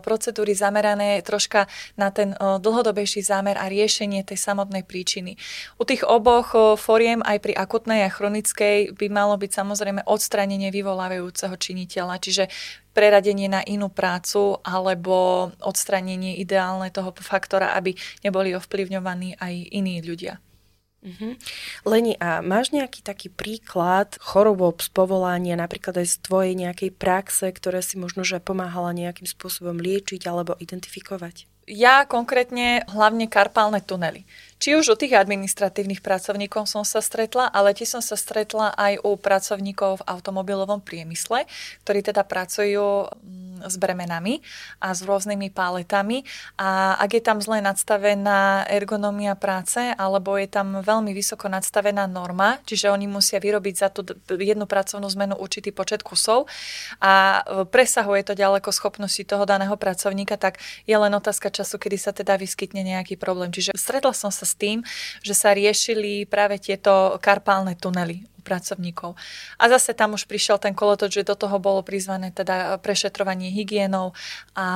[0.00, 1.68] procedúry zamerané zamerané troška
[2.00, 5.36] na ten dlhodobejší zámer a riešenie tej samotnej príčiny.
[5.76, 11.52] U tých oboch foriem aj pri akutnej a chronickej by malo byť samozrejme odstranenie vyvolávajúceho
[11.60, 12.44] činiteľa, čiže
[12.96, 17.92] preradenie na inú prácu alebo odstranenie ideálne toho faktora, aby
[18.24, 20.40] neboli ovplyvňovaní aj iní ľudia.
[21.06, 21.32] Mm-hmm.
[21.86, 27.46] Leni, a máš nejaký taký príklad chorobob z povolania, napríklad aj z tvojej nejakej praxe,
[27.54, 31.46] ktoré si možno že pomáhala nejakým spôsobom liečiť alebo identifikovať?
[31.66, 34.26] Ja konkrétne hlavne karpálne tunely.
[34.56, 39.04] Či už u tých administratívnych pracovníkov som sa stretla, ale tiež som sa stretla aj
[39.04, 41.44] u pracovníkov v automobilovom priemysle,
[41.84, 44.40] ktorí teda pracujú mm, s bremenami
[44.80, 46.24] a s rôznymi páletami.
[46.56, 52.56] A ak je tam zle nadstavená ergonomia práce, alebo je tam veľmi vysoko nadstavená norma,
[52.64, 54.08] čiže oni musia vyrobiť za tú
[54.40, 56.48] jednu pracovnú zmenu určitý počet kusov
[57.04, 60.56] a e, presahuje to ďaleko schopnosti toho daného pracovníka, tak
[60.88, 63.52] je len otázka času, kedy sa teda vyskytne nejaký problém.
[63.52, 64.86] Čiže stretla som sa s tým,
[65.26, 69.18] že sa riešili práve tieto karpálne tunely u pracovníkov.
[69.58, 74.14] A zase tam už prišiel ten kolotoč, že do toho bolo prizvané teda prešetrovanie hygienou
[74.54, 74.66] a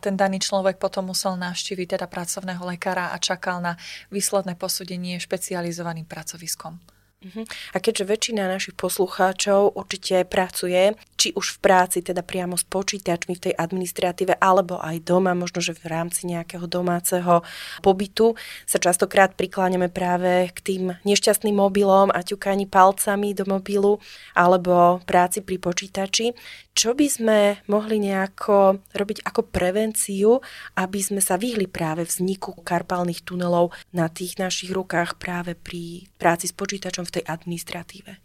[0.00, 3.76] ten daný človek potom musel navštíviť teda pracovného lekára a čakal na
[4.08, 6.97] výsledné posúdenie špecializovaným pracoviskom.
[7.18, 7.42] Uh-huh.
[7.74, 13.34] A keďže väčšina našich poslucháčov určite pracuje, či už v práci, teda priamo s počítačmi
[13.34, 17.42] v tej administratíve, alebo aj doma, možno, že v rámci nejakého domáceho
[17.82, 18.38] pobytu,
[18.70, 23.98] sa častokrát prikláňame práve k tým nešťastným mobilom a ťukaní palcami do mobilu,
[24.38, 26.38] alebo práci pri počítači.
[26.78, 30.38] Čo by sme mohli nejako robiť ako prevenciu,
[30.78, 36.46] aby sme sa vyhli práve vzniku karpálnych tunelov na tých našich rukách práve pri práci
[36.46, 38.22] s počítačom v tej administratíve?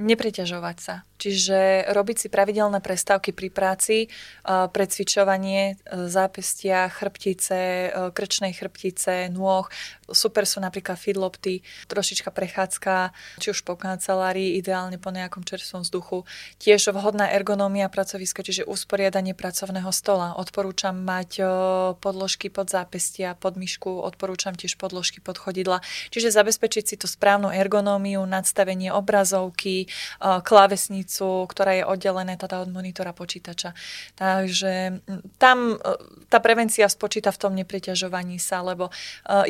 [0.00, 1.04] Nepreťažovať sa.
[1.20, 4.08] Čiže robiť si pravidelné prestávky pri práci,
[4.48, 9.68] precvičovanie e, zápestia, chrbtice, e, krčnej chrbtice, nôh.
[10.10, 16.26] Super sú napríklad feedlopty, trošička prechádzka, či už po kancelárii, ideálne po nejakom čerstvom vzduchu.
[16.58, 20.34] Tiež vhodná ergonómia pracoviska, čiže usporiadanie pracovného stola.
[20.34, 21.46] Odporúčam mať
[22.02, 25.78] podložky pod zápestia, pod myšku, odporúčam tiež podložky pod chodidla.
[26.10, 29.86] Čiže zabezpečiť si tú správnu ergonómiu, nadstavenie obrazovky,
[30.20, 33.76] klávesnicu, ktorá je oddelená teda od monitora počítača.
[34.16, 35.04] Takže
[35.36, 35.96] tam e,
[36.32, 38.92] tá prevencia spočíta v tom nepriťažovaní sa, lebo e,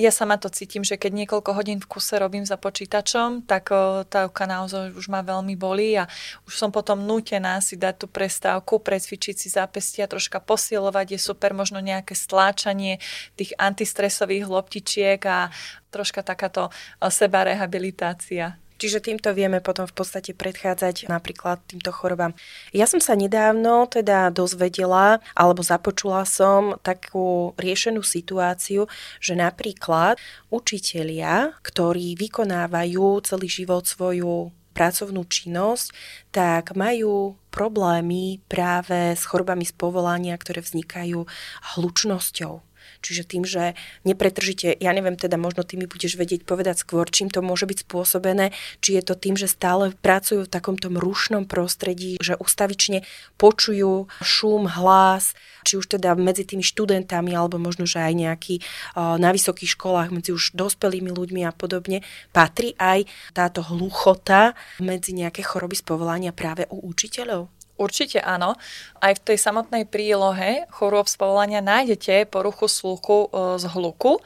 [0.03, 3.71] ja sama to cítim, že keď niekoľko hodín v kuse robím za počítačom, tak
[4.11, 6.11] tá ruka naozaj už ma veľmi bolí a
[6.45, 11.55] už som potom nútená si dať tú prestávku, precvičiť si zápestia, troška posilovať, je super
[11.55, 12.99] možno nejaké stláčanie
[13.39, 15.49] tých antistresových loptičiek a
[15.95, 16.75] troška takáto
[17.09, 18.59] seba rehabilitácia.
[18.81, 22.33] Čiže týmto vieme potom v podstate predchádzať napríklad týmto chorobám.
[22.73, 28.88] Ja som sa nedávno teda dozvedela, alebo započula som takú riešenú situáciu,
[29.21, 30.16] že napríklad
[30.49, 35.93] učitelia, ktorí vykonávajú celý život svoju pracovnú činnosť,
[36.33, 41.29] tak majú problémy práve s chorobami z povolania, ktoré vznikajú
[41.77, 42.70] hlučnosťou.
[43.01, 47.33] Čiže tým, že nepretržite, ja neviem, teda možno ty mi budeš vedieť povedať skôr, čím
[47.33, 48.53] to môže byť spôsobené,
[48.85, 53.03] či je to tým, že stále pracujú v takomto rušnom prostredí, že ustavične
[53.41, 55.33] počujú šum, hlas,
[55.65, 58.55] či už teda medzi tými študentami, alebo možno, že aj nejaký
[58.97, 62.05] na vysokých školách, medzi už dospelými ľuďmi a podobne,
[62.37, 67.60] patrí aj táto hluchota medzi nejaké choroby z povolania práve u učiteľov?
[67.81, 68.61] Určite áno.
[69.01, 74.21] Aj v tej samotnej prílohe chorôb z povolania nájdete poruchu sluchu e, z hluku.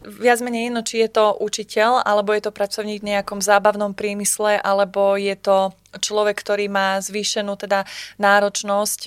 [0.00, 4.56] Viac menej jedno, či je to učiteľ, alebo je to pracovník v nejakom zábavnom priemysle,
[4.56, 7.84] alebo je to človek, ktorý má zvýšenú teda
[8.18, 9.00] náročnosť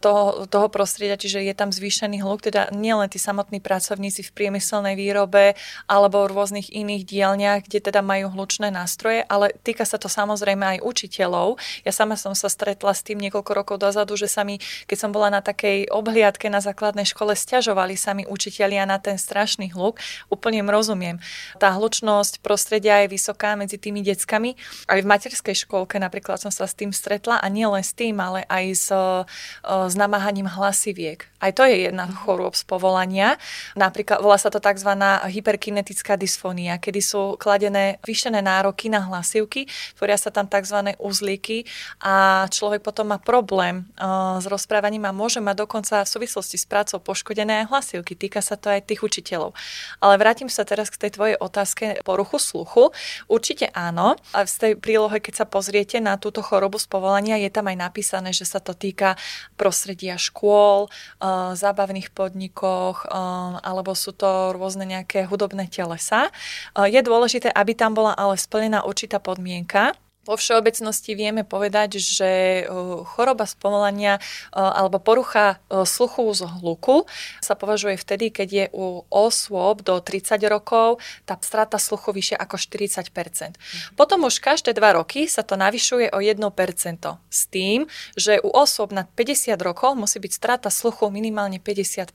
[0.00, 4.94] toho, toho prostredia, čiže je tam zvýšený hluk, teda nielen tí samotní pracovníci v priemyselnej
[4.94, 5.58] výrobe
[5.90, 10.78] alebo v rôznych iných dielniach, kde teda majú hlučné nástroje, ale týka sa to samozrejme
[10.78, 11.60] aj učiteľov.
[11.84, 15.10] Ja sama som sa stretla s tým niekoľko rokov dozadu, že sa mi, keď som
[15.10, 20.00] bola na takej obhliadke na základnej škole, stiažovali sa mi učitelia na ten strašný hluk.
[20.32, 21.16] Úplne im rozumiem.
[21.58, 24.54] Tá hlučnosť prostredia je vysoká medzi tými deckami.
[24.86, 28.18] Aj v materskej školke napríklad som sa s tým stretla a nie len s tým,
[28.18, 28.88] ale aj s,
[29.66, 31.26] s namáhaním hlasiviek.
[31.38, 33.38] Aj to je jedna chorôb z povolania.
[33.78, 34.90] Napríklad volá sa to tzv.
[35.30, 40.98] hyperkinetická dysfónia, kedy sú kladené vyšené nároky na hlasivky, tvoria sa tam tzv.
[40.98, 41.62] uzlíky
[42.02, 46.66] a človek potom má problém uh, s rozprávaním a môže mať dokonca v súvislosti s
[46.66, 48.18] prácou poškodené aj hlasivky.
[48.18, 49.54] Týka sa to aj tých učiteľov.
[50.02, 52.90] Ale vrátim sa teraz k tej tvojej otázke poruchu sluchu.
[53.30, 54.18] Určite áno.
[54.36, 57.80] A v tej prílohe, keď sa pozriete na túto chorobu z povolania, je tam aj
[57.80, 59.16] napísané, že sa to týka
[59.56, 63.14] prostredia škôl, Eh, zábavných podnikoch, eh,
[63.62, 66.30] alebo sú to rôzne nejaké hudobné telesa.
[66.78, 72.30] Eh, je dôležité, aby tam bola ale splnená určitá podmienka, vo všeobecnosti vieme povedať, že
[73.16, 74.20] choroba spomalania
[74.52, 77.08] alebo porucha sluchu z hluku
[77.40, 82.60] sa považuje vtedy, keď je u osôb do 30 rokov tá strata sluchu vyššia ako
[82.60, 86.44] 40% Potom už každé dva roky sa to navyšuje o 1%
[87.32, 92.12] s tým, že u osôb nad 50 rokov musí byť strata sluchu minimálne 50%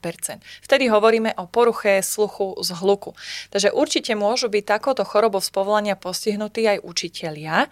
[0.62, 3.16] Vtedy hovoríme o poruche sluchu z hluku.
[3.50, 7.66] Takže určite môžu byť takouto chorobou z povolania postihnutí aj učitelia,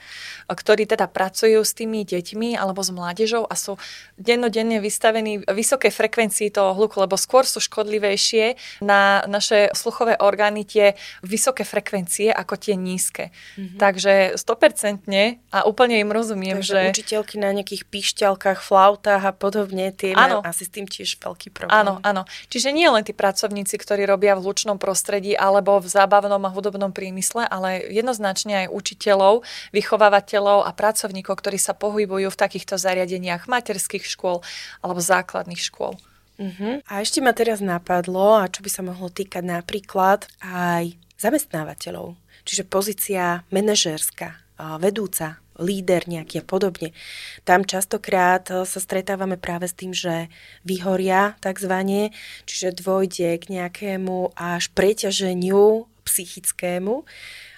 [0.52, 3.76] ktorí teda pracujú s tými deťmi alebo s mládežou a sú
[4.16, 10.94] dennodenne vystavení vysoké frekvencii toho hluku, lebo skôr sú škodlivejšie na naše sluchové orgány tie
[11.24, 13.34] vysoké frekvencie ako tie nízke.
[13.58, 13.78] Mm-hmm.
[13.78, 15.08] Takže 100%
[15.52, 16.92] a úplne im rozumiem, Takže že...
[16.94, 21.74] učiteľky na nejakých píšťalkách, flautách a podobne, tie majú asi s tým tiež veľký problém.
[21.74, 22.22] Áno, áno.
[22.48, 26.94] Čiže nie len tí pracovníci, ktorí robia v hlučnom prostredí alebo v zábavnom a hudobnom
[26.94, 33.50] priemysle, ale jednoznačne aj učiteľov, vychovávateľov zamestnávateľov a pracovníkov, ktorí sa pohybujú v takýchto zariadeniach
[33.50, 34.40] materských škôl
[34.80, 35.98] alebo základných škôl.
[36.38, 36.80] Uh-huh.
[36.88, 42.16] A ešte ma teraz napadlo, a čo by sa mohlo týkať napríklad aj zamestnávateľov.
[42.42, 44.34] Čiže pozícia manažérska,
[44.82, 46.96] vedúca, líder nejaký a podobne.
[47.44, 50.32] Tam častokrát e, sa stretávame práve s tým, že
[50.64, 52.10] vyhoria takzvané,
[52.48, 57.04] čiže dôjde k nejakému až preťaženiu psychickému.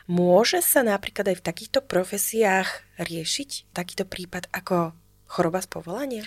[0.05, 4.93] Môže sa napríklad aj v takýchto profesiách riešiť takýto prípad ako
[5.25, 6.25] choroba z povolania?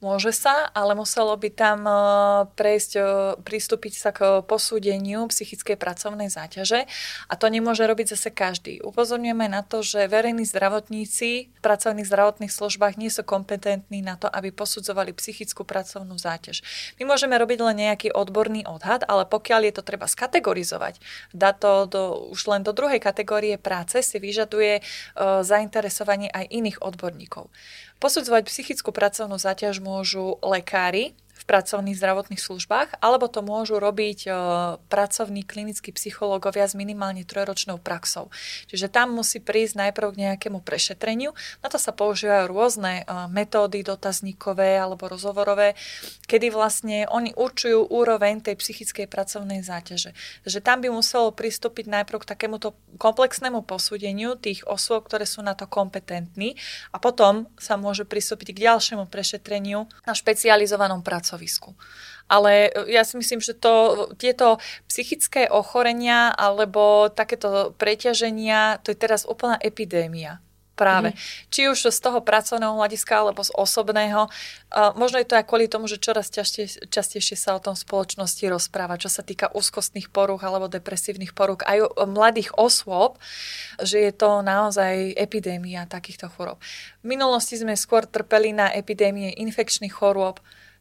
[0.00, 1.92] Môže sa, ale muselo by tam e,
[2.56, 3.02] prejsť, e,
[3.44, 6.88] pristúpiť sa k posúdeniu psychickej pracovnej záťaže
[7.28, 8.80] a to nemôže robiť zase každý.
[8.80, 14.32] Upozorňujeme na to, že verejní zdravotníci v pracovných zdravotných službách nie sú kompetentní na to,
[14.32, 16.64] aby posudzovali psychickú pracovnú záťaž.
[16.96, 20.96] My môžeme robiť len nejaký odborný odhad, ale pokiaľ je to treba skategorizovať,
[21.36, 26.80] dá to do, už len do druhej kategórie práce si vyžaduje uh, zainteresovanie aj iných
[26.80, 27.52] odborníkov.
[28.00, 31.18] Posudzovať psychickú pracovnú záťaž môžu lekári,
[31.50, 34.30] pracovných zdravotných službách, alebo to môžu robiť e,
[34.86, 38.30] pracovní klinickí psychológovia s minimálne trojročnou praxou.
[38.70, 41.34] Čiže tam musí prísť najprv k nejakému prešetreniu.
[41.58, 45.74] Na to sa používajú rôzne e, metódy dotazníkové alebo rozhovorové,
[46.30, 50.14] kedy vlastne oni určujú úroveň tej psychickej pracovnej záťaže.
[50.46, 55.58] Takže tam by muselo pristúpiť najprv k takémuto komplexnému posúdeniu tých osôb, ktoré sú na
[55.58, 56.54] to kompetentní
[56.94, 61.74] a potom sa môže pristúpiť k ďalšiemu prešetreniu na špecializovanom pracovníku pracovisku.
[62.28, 68.98] Ale e, ja si myslím, že to, tieto psychické ochorenia alebo takéto preťaženia, to je
[69.00, 70.38] teraz úplná epidémia
[70.80, 71.12] práve.
[71.12, 71.16] Mm.
[71.52, 74.32] Či už z toho pracovného hľadiska alebo z osobného.
[74.72, 78.40] Uh, možno je to aj kvôli tomu, že čoraz častejšie, častejšie sa o tom spoločnosti
[78.48, 83.20] rozpráva, čo sa týka úzkostných poruch alebo depresívnych poruch aj mladých osôb,
[83.76, 86.56] že je to naozaj epidémia takýchto chorób.
[87.04, 90.40] V minulosti sme skôr trpeli na epidémie infekčných chorôb,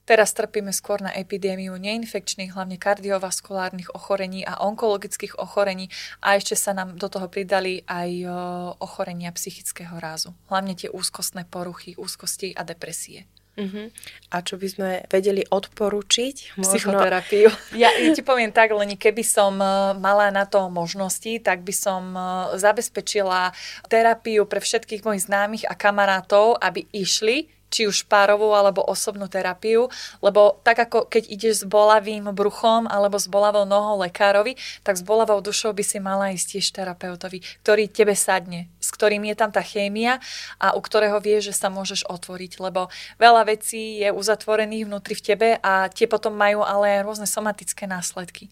[0.09, 5.85] Teraz trpíme skôr na epidémiu neinfekčných, hlavne kardiovaskulárnych ochorení a onkologických ochorení
[6.25, 8.25] a ešte sa nám do toho pridali aj
[8.81, 10.33] ochorenia psychického rázu.
[10.49, 13.29] Hlavne tie úzkostné poruchy, úzkosti a depresie.
[13.53, 13.93] Uh-huh.
[14.33, 16.57] A čo by sme vedeli odporučiť?
[16.57, 16.73] Možno...
[16.73, 17.53] Psychoterapiu.
[17.77, 19.61] Ja, ja ti poviem tak, len keby som
[20.01, 22.17] mala na to možnosti, tak by som
[22.57, 23.53] zabezpečila
[23.85, 29.87] terapiu pre všetkých mojich známych a kamarátov, aby išli či už párovú alebo osobnú terapiu,
[30.19, 35.05] lebo tak ako keď ideš s bolavým bruchom alebo s bolavou nohou lekárovi, tak s
[35.05, 39.53] bolavou dušou by si mala ísť tiež terapeutovi, ktorý tebe sadne, s ktorým je tam
[39.53, 40.17] tá chémia
[40.57, 42.89] a u ktorého vieš, že sa môžeš otvoriť, lebo
[43.21, 48.49] veľa vecí je uzatvorených vnútri v tebe a tie potom majú ale rôzne somatické následky.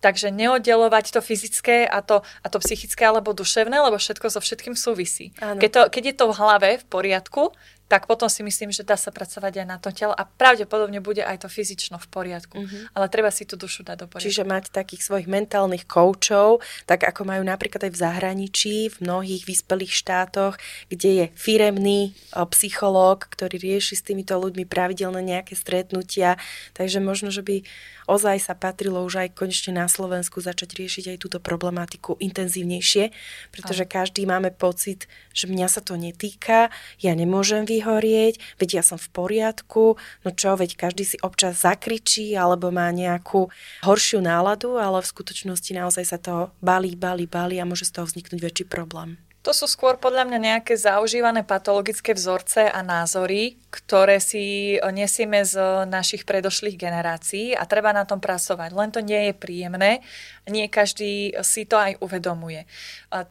[0.00, 4.72] Takže neoddelovať to fyzické a to, a to psychické alebo duševné, lebo všetko so všetkým
[4.72, 5.36] súvisí.
[5.36, 7.52] Keď, to, keď je to v hlave v poriadku,
[7.90, 11.26] tak potom si myslím, že dá sa pracovať aj na to telo a pravdepodobne bude
[11.26, 12.62] aj to fyzično v poriadku.
[12.62, 12.94] Mm-hmm.
[12.94, 14.30] Ale treba si tú dušu dať do poriadku.
[14.30, 19.42] Čiže mať takých svojich mentálnych koučov, tak ako majú napríklad aj v zahraničí, v mnohých
[19.42, 20.54] vyspelých štátoch,
[20.86, 22.14] kde je firemný
[22.54, 26.38] psychológ, ktorý rieši s týmito ľuďmi pravidelné nejaké stretnutia.
[26.78, 27.66] Takže možno, že by
[28.06, 33.10] ozaj sa patrilo už aj konečne na Slovensku začať riešiť aj túto problematiku intenzívnejšie,
[33.54, 39.00] pretože každý máme pocit, že mňa sa to netýka, ja nemôžem vyhorieť, veď ja som
[39.00, 43.48] v poriadku, no čo, veď každý si občas zakričí alebo má nejakú
[43.80, 48.04] horšiu náladu, ale v skutočnosti naozaj sa to balí, balí, balí a môže z toho
[48.04, 49.16] vzniknúť väčší problém.
[49.40, 55.56] To sú skôr podľa mňa nejaké zaužívané patologické vzorce a názory, ktoré si nesieme z
[55.88, 58.68] našich predošlých generácií a treba na tom pracovať.
[58.76, 60.04] Len to nie je príjemné,
[60.44, 62.68] nie každý si to aj uvedomuje.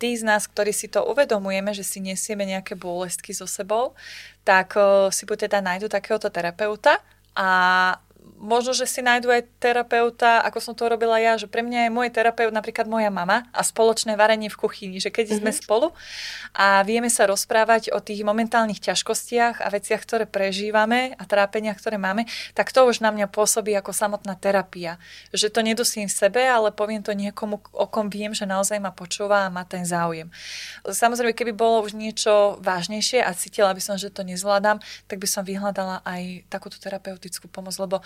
[0.02, 3.94] Tí z nás, ktorí si to uvedomujeme, že si nesieme nejaké bolestky so sebou,
[4.42, 4.74] tak
[5.14, 6.98] si buď teda nájdu takéhoto terapeuta
[7.38, 8.02] a
[8.40, 11.92] možno, že si nájdu aj terapeuta, ako som to robila ja, že pre mňa je
[11.92, 15.40] môj terapeut napríklad moja mama a spoločné varenie v kuchyni, že keď mm-hmm.
[15.44, 15.60] sme mhm.
[15.60, 15.88] spolu
[16.56, 22.00] a vieme sa rozprávať o tých momentálnych ťažkostiach a veciach, ktoré prežívame a trápeniach, ktoré
[22.00, 24.98] máme, tak to už na mňa pôsobí ako samotná terapia.
[25.36, 28.96] Že to nedusím v sebe, ale poviem to niekomu, o kom viem, že naozaj ma
[28.96, 30.32] počúva a má ten záujem.
[30.88, 34.80] Samozrejme, keby bolo už niečo vážnejšie a cítila by som, že to nezvládam,
[35.12, 38.02] tak by som vyhľadala aj takúto terapeutickú pomoc, lebo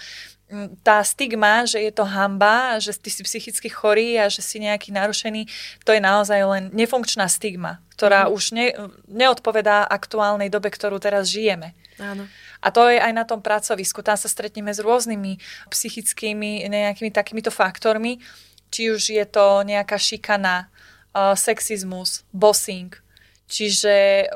[0.86, 4.94] tá stigma, že je to hamba, že ty si psychicky chorý a že si nejaký
[4.94, 5.50] narušený,
[5.82, 8.30] to je naozaj len nefunkčná stigma, ktorá mm.
[8.30, 8.68] už ne,
[9.10, 11.74] neodpovedá aktuálnej dobe, ktorú teraz žijeme.
[11.98, 12.30] Áno.
[12.62, 14.06] A to je aj na tom pracovisku.
[14.06, 15.42] Tam sa stretneme s rôznymi
[15.74, 18.22] psychickými nejakými takýmito faktormi,
[18.70, 20.70] či už je to nejaká šikana,
[21.14, 22.94] uh, sexizmus, bossing,
[23.54, 24.28] Čiže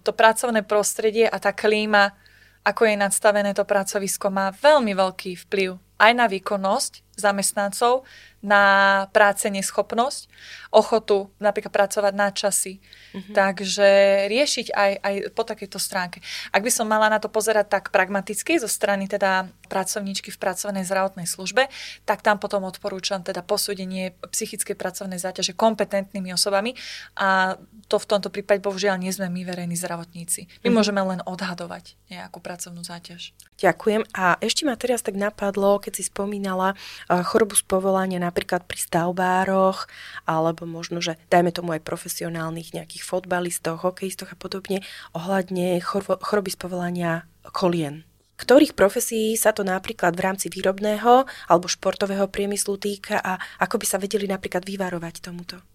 [0.00, 2.16] to pracovné prostredie a tá klíma,
[2.62, 8.02] ako je nadstavené to pracovisko, má veľmi veľký vplyv aj na výkonnosť zamestnancov,
[8.42, 10.26] na práce neschopnosť,
[10.74, 12.82] ochotu napríklad pracovať na časy.
[13.14, 13.34] Mm-hmm.
[13.38, 13.90] Takže
[14.26, 16.18] riešiť aj, aj po takejto stránke.
[16.50, 20.82] Ak by som mala na to pozerať tak pragmaticky zo strany teda pracovníčky v pracovnej
[20.82, 21.70] zdravotnej službe,
[22.02, 26.74] tak tam potom odporúčam teda posúdenie psychickej pracovnej záťaže kompetentnými osobami
[27.14, 27.54] a
[27.86, 30.50] to v tomto prípade bohužiaľ nie sme my verejní zdravotníci.
[30.50, 30.74] My mm-hmm.
[30.74, 33.30] môžeme len odhadovať nejakú pracovnú záťaž.
[33.62, 34.10] Ďakujem.
[34.18, 38.78] A ešte ma teraz tak napadlo, keď si spomínala eh, chorobu z povolania napríklad pri
[38.82, 39.86] stavbároch,
[40.26, 44.82] alebo možno, že dajme tomu aj profesionálnych nejakých fotbalistoch, hokejistoch a podobne,
[45.14, 45.78] ohľadne
[46.18, 47.12] choroby z povolania
[47.54, 48.02] kolien.
[48.42, 53.86] Ktorých profesí sa to napríklad v rámci výrobného alebo športového priemyslu týka a ako by
[53.86, 55.71] sa vedeli napríklad vyvarovať tomuto?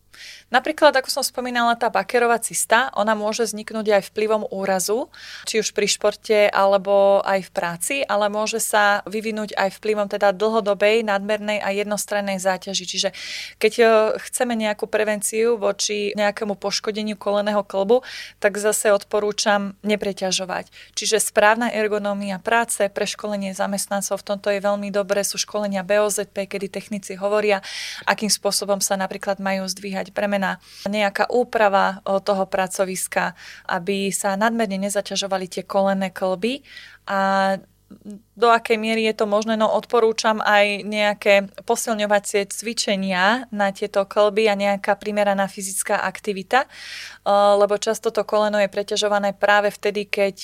[0.48, 5.12] Napríklad, ako som spomínala, tá bakerová cysta, ona môže vzniknúť aj vplyvom úrazu,
[5.44, 10.32] či už pri športe alebo aj v práci, ale môže sa vyvinúť aj vplyvom teda
[10.32, 12.86] dlhodobej, nadmernej a jednostrannej záťaži.
[12.88, 13.10] Čiže
[13.60, 13.86] keď e,
[14.30, 18.02] chceme nejakú prevenciu voči nejakému poškodeniu koleného klbu,
[18.40, 20.72] tak zase odporúčam nepreťažovať.
[20.96, 26.68] Čiže správna ergonómia práce, preškolenie zamestnancov, v tomto je veľmi dobré, sú školenia BOZP, kedy
[26.72, 27.60] technici hovoria,
[28.08, 33.36] akým spôsobom sa napríklad majú zdvíhať nastať premena, nejaká úprava toho pracoviska,
[33.68, 36.64] aby sa nadmerne nezaťažovali tie kolené klby
[37.08, 37.56] a
[38.38, 44.52] do akej miery je to možné, no odporúčam aj nejaké posilňovacie cvičenia na tieto klby
[44.52, 46.68] a nejaká primeraná fyzická aktivita,
[47.58, 50.36] lebo často to koleno je preťažované práve vtedy, keď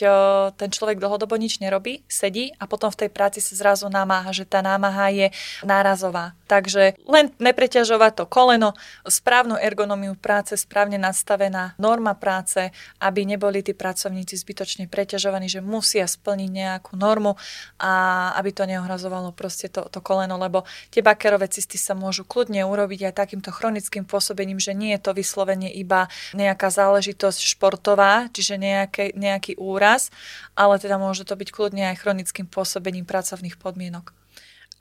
[0.58, 4.48] ten človek dlhodobo nič nerobí, sedí a potom v tej práci sa zrazu namáha, že
[4.48, 5.28] tá námaha je
[5.68, 6.34] nárazová.
[6.48, 8.74] Takže len nepreťažovať to koleno,
[9.06, 12.72] správnu ergonómiu práce, správne nastavená norma práce,
[13.04, 17.33] aby neboli tí pracovníci zbytočne preťažovaní, že musia splniť nejakú normu
[17.78, 17.92] a
[18.40, 23.12] aby to neohrazovalo proste to, to koleno, lebo tie bakerové cysty sa môžu kľudne urobiť
[23.12, 29.14] aj takýmto chronickým pôsobením, že nie je to vyslovene iba nejaká záležitosť športová, čiže nejaký,
[29.14, 30.10] nejaký úraz,
[30.58, 34.23] ale teda môže to byť kľudne aj chronickým pôsobením pracovných podmienok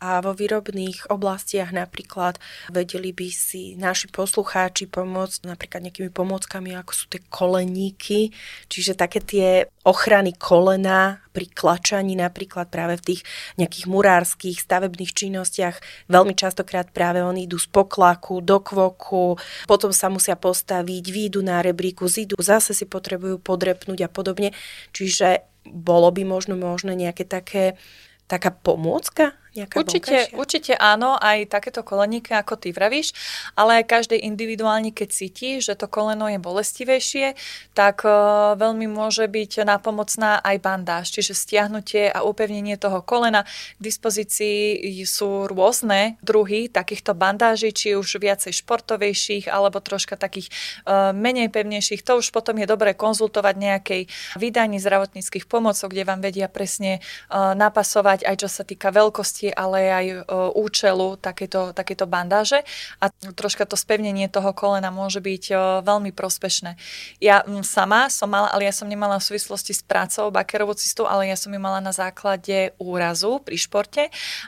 [0.02, 2.42] a vo výrobných oblastiach napríklad
[2.74, 8.34] vedeli by si naši poslucháči pomôcť napríklad nejakými pomôckami, ako sú tie koleníky,
[8.66, 13.20] čiže také tie ochrany kolena pri klačaní napríklad práve v tých
[13.62, 15.78] nejakých murárskych stavebných činnostiach.
[16.10, 19.38] Veľmi častokrát práve oni idú z poklaku do kvoku,
[19.70, 24.50] potom sa musia postaviť, výjdu na rebríku, zídu, zase si potrebujú podrepnúť a podobne.
[24.90, 27.78] Čiže bolo by možno možné nejaké také
[28.26, 33.12] taká pomôcka určite, určite áno, aj takéto koleníky, ako ty vravíš,
[33.52, 37.36] ale každý individuálne, keď cíti, že to koleno je bolestivejšie,
[37.76, 43.44] tak uh, veľmi môže byť napomocná aj bandáž, čiže stiahnutie a upevnenie toho kolena.
[43.76, 50.48] K dispozícii sú rôzne druhy takýchto bandáží, či už viacej športovejších, alebo troška takých
[50.88, 52.00] uh, menej pevnejších.
[52.08, 54.02] To už potom je dobré konzultovať nejakej
[54.40, 59.48] vydaní zdravotníckých pomocov, kde vám vedia presne uh, napasovať aj čo sa týka veľkosti veľkosti,
[59.58, 60.16] ale aj e,
[60.54, 62.62] účelu takéto, takéto bandáže
[63.02, 66.78] a troška to spevnenie toho kolena môže byť e, veľmi prospešné.
[67.18, 71.30] Ja sama som mala, ale ja som nemala v súvislosti s prácou bakerovú cystu, ale
[71.30, 74.02] ja som ju mala na základe úrazu pri športe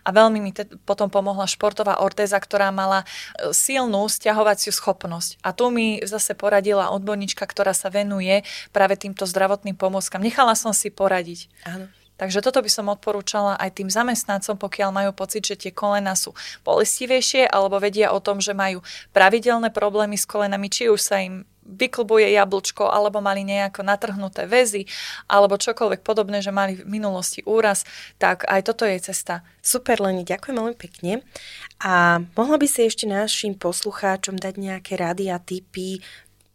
[0.05, 5.43] a veľmi mi te, potom pomohla športová ortéza, ktorá mala e, silnú stiahovaciu schopnosť.
[5.43, 10.23] A tu mi zase poradila odborníčka, ktorá sa venuje práve týmto zdravotným pomôckam.
[10.23, 11.51] Nechala som si poradiť.
[11.67, 12.04] Áno.
[12.15, 16.31] Takže toto by som odporúčala aj tým zamestnancom, pokiaľ majú pocit, že tie kolena sú
[16.63, 21.43] bolestivejšie alebo vedia o tom, že majú pravidelné problémy s kolenami, či už sa im
[21.65, 24.85] vyklbuje jablčko, alebo mali nejako natrhnuté väzy,
[25.27, 27.89] alebo čokoľvek podobné, že mali v minulosti úraz,
[28.21, 29.41] tak aj toto je cesta.
[29.65, 31.25] Super, Leni, ďakujem veľmi pekne.
[31.81, 36.05] A mohla by si ešte našim poslucháčom dať nejaké rady a tipy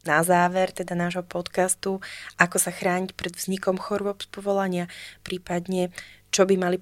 [0.09, 2.01] na záver teda nášho podcastu,
[2.41, 4.85] ako sa chrániť pred vznikom chorôb z povolania,
[5.21, 5.93] prípadne
[6.33, 6.77] čo by mali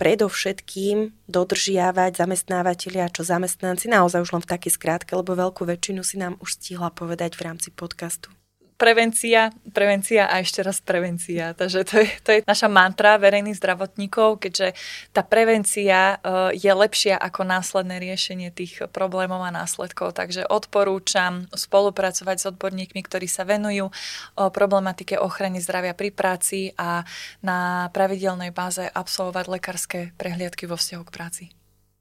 [0.00, 6.16] predovšetkým dodržiavať zamestnávateľia, čo zamestnanci, naozaj už len v takej skrátke, lebo veľkú väčšinu si
[6.16, 8.32] nám už stihla povedať v rámci podcastu
[8.80, 11.52] prevencia, prevencia a ešte raz prevencia.
[11.52, 14.72] Takže to je, to je naša mantra verejných zdravotníkov, keďže
[15.12, 20.16] tá prevencia eh, je lepšia ako následné riešenie tých problémov a následkov.
[20.16, 23.92] Takže odporúčam spolupracovať s odborníkmi, ktorí sa venujú
[24.40, 27.04] o problematike ochrany zdravia pri práci a
[27.44, 31.44] na pravidelnej báze absolvovať lekárske prehliadky vo vzťahu k práci.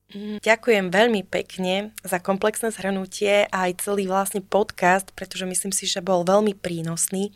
[0.09, 5.85] Mm, ďakujem veľmi pekne za komplexné zhrnutie a aj celý vlastne podcast, pretože myslím si,
[5.85, 7.29] že bol veľmi prínosný.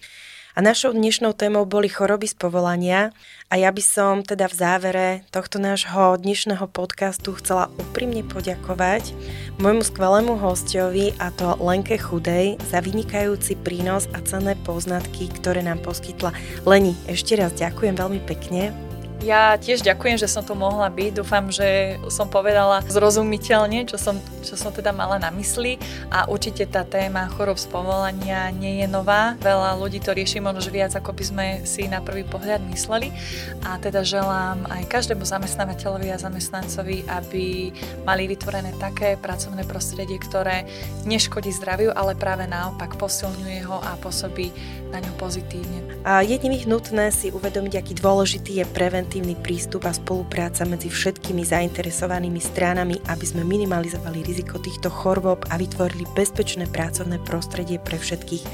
[0.53, 3.09] A našou dnešnou témou boli choroby z povolania
[3.49, 9.17] a ja by som teda v závere tohto nášho dnešného podcastu chcela úprimne poďakovať
[9.57, 15.81] môjmu skvelému hostovi a to Lenke Chudej za vynikajúci prínos a cenné poznatky, ktoré nám
[15.81, 16.29] poskytla.
[16.69, 18.92] Leni, ešte raz ďakujem veľmi pekne.
[19.23, 21.23] Ja tiež ďakujem, že som tu mohla byť.
[21.23, 25.79] Dúfam, že som povedala zrozumiteľne, čo som, čo som teda mala na mysli
[26.11, 29.39] a určite tá téma chorob z povolania nie je nová.
[29.39, 33.15] Veľa ľudí to rieši možno viac, ako by sme si na prvý pohľad mysleli
[33.63, 37.71] a teda želám aj každému zamestnávateľovi a zamestnancovi, aby
[38.03, 40.67] mali vytvorené také pracovné prostredie, ktoré
[41.07, 44.51] neškodí zdraviu, ale práve naopak posilňuje ho a pôsobí
[44.93, 45.81] na ňo pozitívne.
[46.23, 52.37] Je nevyhnutné si uvedomiť, aký dôležitý je prevent preventívny prístup a spolupráca medzi všetkými zainteresovanými
[52.37, 58.45] stranami, aby sme minimalizovali riziko týchto chorôb a vytvorili bezpečné pracovné prostredie pre všetkých.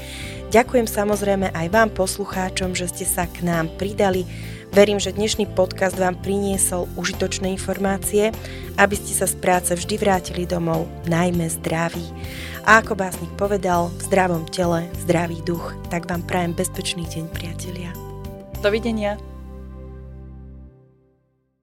[0.48, 4.24] Ďakujem samozrejme aj vám poslucháčom, že ste sa k nám pridali.
[4.72, 8.32] Verím, že dnešný podcast vám priniesol užitočné informácie,
[8.80, 12.10] aby ste sa z práce vždy vrátili domov, najmä zdraví.
[12.68, 17.90] A ako básnik povedal, v zdravom tele, zdravý duch, tak vám prajem bezpečný deň, priatelia.
[18.60, 19.16] Dovidenia.